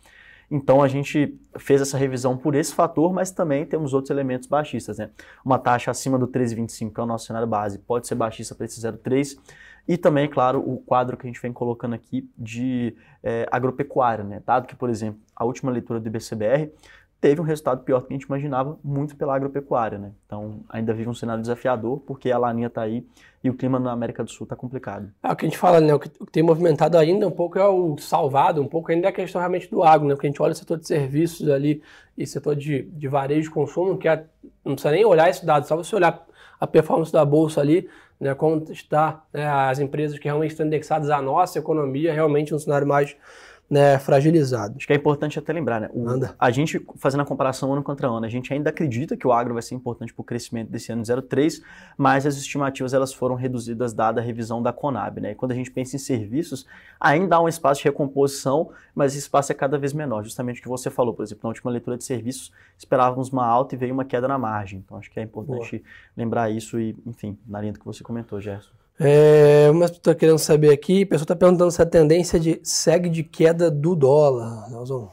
Então 0.50 0.82
a 0.82 0.88
gente 0.88 1.38
fez 1.58 1.80
essa 1.80 1.96
revisão 1.96 2.36
por 2.36 2.54
esse 2.56 2.74
fator, 2.74 3.12
mas 3.12 3.30
também 3.30 3.64
temos 3.64 3.94
outros 3.94 4.10
elementos 4.10 4.48
baixistas. 4.48 4.98
Né? 4.98 5.10
Uma 5.44 5.58
taxa 5.58 5.90
acima 5.90 6.18
do 6.18 6.26
13,25, 6.26 6.92
que 6.92 7.00
é 7.00 7.02
o 7.02 7.06
nosso 7.06 7.26
cenário 7.26 7.46
base, 7.46 7.78
pode 7.78 8.08
ser 8.08 8.16
baixista 8.16 8.54
para 8.54 8.66
esse 8.66 8.80
0,3. 8.80 9.38
E 9.86 9.96
também, 9.96 10.28
claro, 10.28 10.60
o 10.60 10.78
quadro 10.78 11.16
que 11.16 11.26
a 11.26 11.28
gente 11.30 11.40
vem 11.40 11.52
colocando 11.52 11.94
aqui 11.94 12.28
de 12.36 12.94
é, 13.22 13.46
agropecuária, 13.50 14.24
né? 14.24 14.42
dado 14.44 14.66
que, 14.66 14.74
por 14.74 14.90
exemplo, 14.90 15.20
a 15.34 15.44
última 15.44 15.70
leitura 15.70 16.00
do 16.00 16.06
IBCBR 16.06 16.72
teve 17.20 17.40
um 17.40 17.44
resultado 17.44 17.84
pior 17.84 18.00
do 18.00 18.06
que 18.06 18.14
a 18.14 18.16
gente 18.16 18.26
imaginava, 18.26 18.78
muito 18.82 19.14
pela 19.14 19.36
agropecuária. 19.36 19.98
Né? 19.98 20.12
Então, 20.26 20.60
ainda 20.68 20.94
vive 20.94 21.08
um 21.08 21.14
cenário 21.14 21.42
desafiador, 21.42 22.00
porque 22.00 22.30
a 22.30 22.38
laninha 22.38 22.68
está 22.68 22.82
aí 22.82 23.06
e 23.44 23.50
o 23.50 23.54
clima 23.54 23.78
na 23.78 23.92
América 23.92 24.24
do 24.24 24.30
Sul 24.30 24.44
está 24.44 24.56
complicado. 24.56 25.10
É 25.22 25.30
o 25.30 25.36
que 25.36 25.44
a 25.44 25.48
gente 25.48 25.58
fala, 25.58 25.80
né? 25.80 25.94
O 25.94 25.98
que 25.98 26.08
tem 26.30 26.42
movimentado 26.42 26.96
ainda 26.96 27.26
um 27.26 27.30
pouco 27.30 27.58
é 27.58 27.66
o 27.66 27.96
salvado, 27.98 28.60
um 28.60 28.66
pouco 28.66 28.90
ainda 28.90 29.08
é 29.08 29.10
a 29.10 29.12
questão 29.12 29.38
realmente 29.38 29.70
do 29.70 29.82
agro, 29.82 30.06
né? 30.06 30.14
Porque 30.14 30.26
a 30.26 30.30
gente 30.30 30.42
olha 30.42 30.52
o 30.52 30.54
setor 30.54 30.78
de 30.78 30.86
serviços 30.86 31.48
ali 31.48 31.82
e 32.16 32.26
setor 32.26 32.54
de, 32.54 32.82
de 32.82 33.08
varejo 33.08 33.48
de 33.48 33.50
consumo, 33.50 33.96
que 33.96 34.08
é, 34.08 34.24
não 34.64 34.74
precisa 34.74 34.92
nem 34.92 35.04
olhar 35.04 35.28
esse 35.28 35.44
dado, 35.44 35.66
só 35.66 35.76
você 35.76 35.94
olhar 35.96 36.26
a 36.58 36.66
performance 36.66 37.12
da 37.12 37.24
bolsa 37.24 37.60
ali, 37.60 37.88
né? 38.18 38.34
Como 38.34 38.62
está 38.70 39.24
né, 39.32 39.46
as 39.46 39.78
empresas 39.78 40.18
que 40.18 40.26
realmente 40.26 40.50
estão 40.50 40.66
indexadas 40.66 41.08
à 41.08 41.22
nossa 41.22 41.58
economia, 41.58 42.12
realmente 42.12 42.54
um 42.54 42.58
cenário 42.58 42.86
mais 42.86 43.16
né, 43.70 44.00
fragilizado. 44.00 44.74
Acho 44.76 44.86
que 44.86 44.92
é 44.92 44.96
importante 44.96 45.38
até 45.38 45.52
lembrar, 45.52 45.80
né? 45.80 45.88
O, 45.92 46.04
a 46.36 46.50
gente, 46.50 46.84
fazendo 46.96 47.20
a 47.20 47.24
comparação 47.24 47.72
ano 47.72 47.84
contra 47.84 48.08
ano, 48.08 48.26
a 48.26 48.28
gente 48.28 48.52
ainda 48.52 48.70
acredita 48.70 49.16
que 49.16 49.24
o 49.24 49.32
agro 49.32 49.54
vai 49.54 49.62
ser 49.62 49.76
importante 49.76 50.12
para 50.12 50.20
o 50.20 50.24
crescimento 50.24 50.68
desse 50.68 50.90
ano 50.90 51.02
0,3, 51.02 51.62
mas 51.96 52.26
as 52.26 52.36
estimativas 52.36 52.92
elas 52.92 53.12
foram 53.12 53.36
reduzidas 53.36 53.92
dada 53.92 54.20
a 54.20 54.24
revisão 54.24 54.60
da 54.60 54.72
Conab, 54.72 55.20
né? 55.20 55.30
E 55.30 55.34
quando 55.36 55.52
a 55.52 55.54
gente 55.54 55.70
pensa 55.70 55.94
em 55.94 56.00
serviços, 56.00 56.66
ainda 56.98 57.36
há 57.36 57.40
um 57.40 57.46
espaço 57.46 57.80
de 57.80 57.84
recomposição, 57.84 58.72
mas 58.92 59.12
esse 59.12 59.20
espaço 59.20 59.52
é 59.52 59.54
cada 59.54 59.78
vez 59.78 59.92
menor, 59.92 60.24
justamente 60.24 60.58
o 60.58 60.62
que 60.64 60.68
você 60.68 60.90
falou, 60.90 61.14
por 61.14 61.22
exemplo, 61.22 61.42
na 61.44 61.50
última 61.50 61.70
leitura 61.70 61.96
de 61.96 62.02
serviços, 62.02 62.50
esperávamos 62.76 63.30
uma 63.30 63.46
alta 63.46 63.76
e 63.76 63.78
veio 63.78 63.94
uma 63.94 64.04
queda 64.04 64.26
na 64.26 64.36
margem. 64.36 64.80
Então 64.84 64.98
acho 64.98 65.08
que 65.08 65.20
é 65.20 65.22
importante 65.22 65.78
Boa. 65.78 65.90
lembrar 66.16 66.50
isso 66.50 66.80
e, 66.80 66.96
enfim, 67.06 67.38
na 67.46 67.60
linha 67.60 67.72
do 67.72 67.78
que 67.78 67.86
você 67.86 68.02
comentou, 68.02 68.40
Gerson. 68.40 68.80
É, 69.02 69.72
mas 69.72 69.92
estou 69.92 70.14
querendo 70.14 70.38
saber 70.38 70.70
aqui, 70.72 71.04
a 71.04 71.06
pessoa 71.06 71.24
está 71.24 71.34
perguntando 71.34 71.70
se 71.70 71.80
a 71.80 71.86
tendência 71.86 72.38
de 72.38 72.60
segue 72.62 73.08
de 73.08 73.24
queda 73.24 73.70
do 73.70 73.96
dólar, 73.96 74.68
Nelson. 74.70 75.10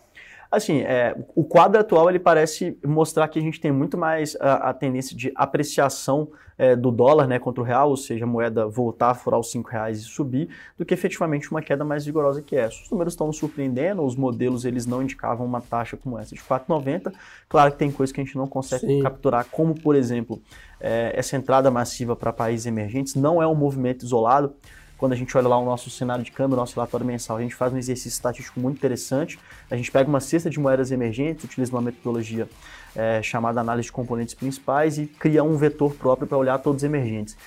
Assim, 0.51 0.81
é, 0.81 1.15
o 1.35 1.43
quadro 1.43 1.79
atual 1.79 2.09
ele 2.09 2.19
parece 2.19 2.77
mostrar 2.85 3.27
que 3.27 3.37
a 3.37 3.41
gente 3.41 3.59
tem 3.59 3.71
muito 3.71 3.97
mais 3.97 4.35
a, 4.39 4.69
a 4.69 4.73
tendência 4.73 5.15
de 5.15 5.31
apreciação 5.35 6.29
é, 6.57 6.75
do 6.75 6.89
dólar 6.89 7.27
né, 7.27 7.37
contra 7.37 7.61
o 7.61 7.65
real, 7.65 7.89
ou 7.89 7.97
seja, 7.97 8.25
a 8.25 8.27
moeda 8.27 8.67
voltar 8.67 9.11
a 9.11 9.13
furar 9.13 9.39
os 9.39 9.51
5 9.51 9.69
reais 9.69 9.99
e 9.99 10.03
subir, 10.03 10.49
do 10.77 10.85
que 10.85 10.93
efetivamente 10.93 11.51
uma 11.51 11.61
queda 11.61 11.85
mais 11.85 12.05
vigorosa 12.05 12.41
que 12.41 12.55
essa. 12.55 12.81
Os 12.81 12.89
números 12.89 13.13
estão 13.13 13.27
nos 13.27 13.37
surpreendendo, 13.37 14.03
os 14.03 14.15
modelos 14.15 14.65
eles 14.65 14.85
não 14.85 15.03
indicavam 15.03 15.45
uma 15.45 15.61
taxa 15.61 15.95
como 15.95 16.17
essa 16.17 16.33
de 16.33 16.41
4,90. 16.41 17.13
Claro 17.47 17.71
que 17.71 17.77
tem 17.77 17.91
coisas 17.91 18.13
que 18.13 18.19
a 18.19 18.23
gente 18.23 18.35
não 18.35 18.47
consegue 18.47 18.87
Sim. 18.87 19.03
capturar, 19.03 19.45
como 19.51 19.79
por 19.79 19.95
exemplo, 19.95 20.41
é, 20.79 21.11
essa 21.15 21.35
entrada 21.35 21.69
massiva 21.69 22.15
para 22.15 22.33
países 22.33 22.65
emergentes, 22.65 23.13
não 23.15 23.41
é 23.41 23.47
um 23.47 23.55
movimento 23.55 24.03
isolado 24.03 24.55
quando 24.97 25.13
a 25.13 25.15
gente 25.15 25.35
olha 25.37 25.47
lá 25.47 25.57
o 25.57 25.65
nosso 25.65 25.89
cenário 25.89 26.23
de 26.23 26.31
câmbio, 26.31 26.55
o 26.55 26.59
nosso 26.59 26.73
relatório 26.75 27.05
mensal, 27.05 27.37
a 27.37 27.41
gente 27.41 27.53
faz 27.53 27.71
um 27.71 27.77
exercício 27.77 28.09
estatístico 28.09 28.59
muito 28.59 28.77
interessante. 28.77 29.39
A 29.69 29.75
gente 29.75 29.91
pega 29.91 30.09
uma 30.09 30.19
cesta 30.19 30.49
de 30.49 30.59
moedas 30.59 30.91
emergentes, 30.91 31.43
utiliza 31.43 31.71
uma 31.71 31.81
metodologia 31.81 32.47
é, 32.95 33.21
chamada 33.21 33.61
análise 33.61 33.87
de 33.87 33.91
componentes 33.91 34.33
principais 34.33 34.97
e 34.97 35.05
cria 35.05 35.43
um 35.43 35.55
vetor 35.55 35.93
próprio 35.93 36.27
para 36.27 36.37
olhar 36.37 36.57
todos 36.57 36.81
os 36.81 36.83
emergentes. 36.83 37.37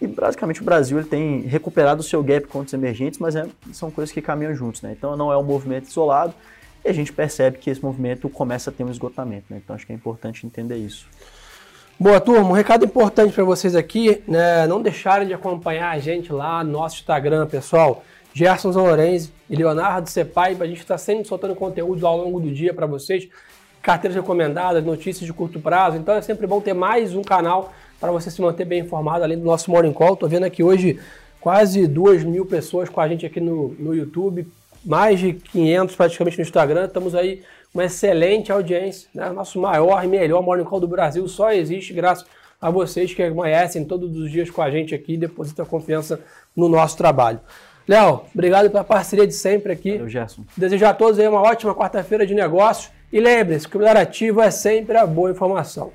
E 0.00 0.06
basicamente 0.06 0.60
o 0.60 0.64
Brasil 0.64 0.98
ele 0.98 1.08
tem 1.08 1.40
recuperado 1.40 2.00
o 2.00 2.04
seu 2.04 2.22
gap 2.22 2.46
contra 2.46 2.66
os 2.66 2.72
emergentes, 2.72 3.18
mas 3.18 3.34
é, 3.34 3.48
são 3.72 3.90
coisas 3.90 4.12
que 4.12 4.20
caminham 4.20 4.54
juntos, 4.54 4.82
né? 4.82 4.92
Então 4.96 5.16
não 5.16 5.32
é 5.32 5.36
um 5.36 5.42
movimento 5.42 5.88
isolado 5.88 6.34
e 6.84 6.88
a 6.88 6.92
gente 6.92 7.12
percebe 7.12 7.58
que 7.58 7.70
esse 7.70 7.82
movimento 7.82 8.28
começa 8.28 8.70
a 8.70 8.72
ter 8.72 8.84
um 8.84 8.90
esgotamento, 8.90 9.46
né? 9.50 9.60
Então 9.64 9.74
acho 9.74 9.86
que 9.86 9.92
é 9.92 9.94
importante 9.94 10.46
entender 10.46 10.76
isso. 10.76 11.08
Boa, 12.00 12.20
turma. 12.20 12.48
Um 12.48 12.52
recado 12.52 12.84
importante 12.84 13.34
para 13.34 13.42
vocês 13.42 13.74
aqui, 13.74 14.22
né? 14.28 14.68
Não 14.68 14.80
deixarem 14.80 15.26
de 15.26 15.34
acompanhar 15.34 15.90
a 15.90 15.98
gente 15.98 16.32
lá 16.32 16.62
no 16.62 16.70
nosso 16.70 16.94
Instagram, 17.00 17.44
pessoal. 17.48 18.04
Gerson 18.32 18.70
Zanorenzi 18.70 19.32
e 19.50 19.56
Leonardo 19.56 20.08
Sepai. 20.08 20.56
A 20.60 20.66
gente 20.66 20.78
está 20.78 20.96
sempre 20.96 21.26
soltando 21.26 21.56
conteúdo 21.56 22.06
ao 22.06 22.16
longo 22.16 22.38
do 22.38 22.52
dia 22.52 22.72
para 22.72 22.86
vocês. 22.86 23.26
Carteiras 23.82 24.14
recomendadas, 24.14 24.84
notícias 24.84 25.26
de 25.26 25.32
curto 25.32 25.58
prazo. 25.58 25.96
Então 25.96 26.14
é 26.14 26.22
sempre 26.22 26.46
bom 26.46 26.60
ter 26.60 26.72
mais 26.72 27.16
um 27.16 27.22
canal 27.22 27.72
para 27.98 28.12
você 28.12 28.30
se 28.30 28.40
manter 28.40 28.64
bem 28.64 28.82
informado, 28.82 29.24
além 29.24 29.36
do 29.36 29.44
nosso 29.44 29.68
Morning 29.68 29.92
Call. 29.92 30.14
Estou 30.14 30.28
vendo 30.28 30.44
aqui 30.44 30.62
hoje 30.62 31.00
quase 31.40 31.84
2 31.88 32.22
mil 32.22 32.46
pessoas 32.46 32.88
com 32.88 33.00
a 33.00 33.08
gente 33.08 33.26
aqui 33.26 33.40
no, 33.40 33.74
no 33.76 33.92
YouTube, 33.92 34.46
mais 34.84 35.18
de 35.18 35.32
500 35.32 35.96
praticamente 35.96 36.38
no 36.38 36.42
Instagram. 36.42 36.84
Estamos 36.84 37.16
aí 37.16 37.42
uma 37.74 37.84
excelente 37.84 38.50
audiência. 38.50 39.08
Né? 39.14 39.30
Nosso 39.30 39.60
maior 39.60 40.04
e 40.04 40.08
melhor 40.08 40.42
Morning 40.42 40.64
Call 40.64 40.80
do 40.80 40.88
Brasil 40.88 41.26
só 41.28 41.52
existe 41.52 41.92
graças 41.92 42.26
a 42.60 42.70
vocês 42.70 43.14
que 43.14 43.22
amanhecem 43.22 43.84
todos 43.84 44.16
os 44.16 44.30
dias 44.30 44.50
com 44.50 44.60
a 44.60 44.70
gente 44.70 44.94
aqui 44.94 45.14
e 45.14 45.16
depositam 45.16 45.64
confiança 45.64 46.20
no 46.56 46.68
nosso 46.68 46.96
trabalho. 46.96 47.40
Léo, 47.86 48.22
obrigado 48.34 48.70
pela 48.70 48.84
parceria 48.84 49.26
de 49.26 49.32
sempre 49.32 49.72
aqui. 49.72 49.92
Valeu, 49.92 50.08
Gerson. 50.08 50.44
Desejo 50.56 50.84
a 50.84 50.92
todos 50.92 51.18
uma 51.18 51.40
ótima 51.40 51.74
quarta-feira 51.74 52.26
de 52.26 52.34
negócios. 52.34 52.90
E 53.10 53.18
lembre-se 53.20 53.66
que 53.66 53.76
o 53.76 53.80
melhor 53.80 53.96
ativo 53.96 54.42
é 54.42 54.50
sempre 54.50 54.98
a 54.98 55.06
boa 55.06 55.30
informação. 55.30 55.90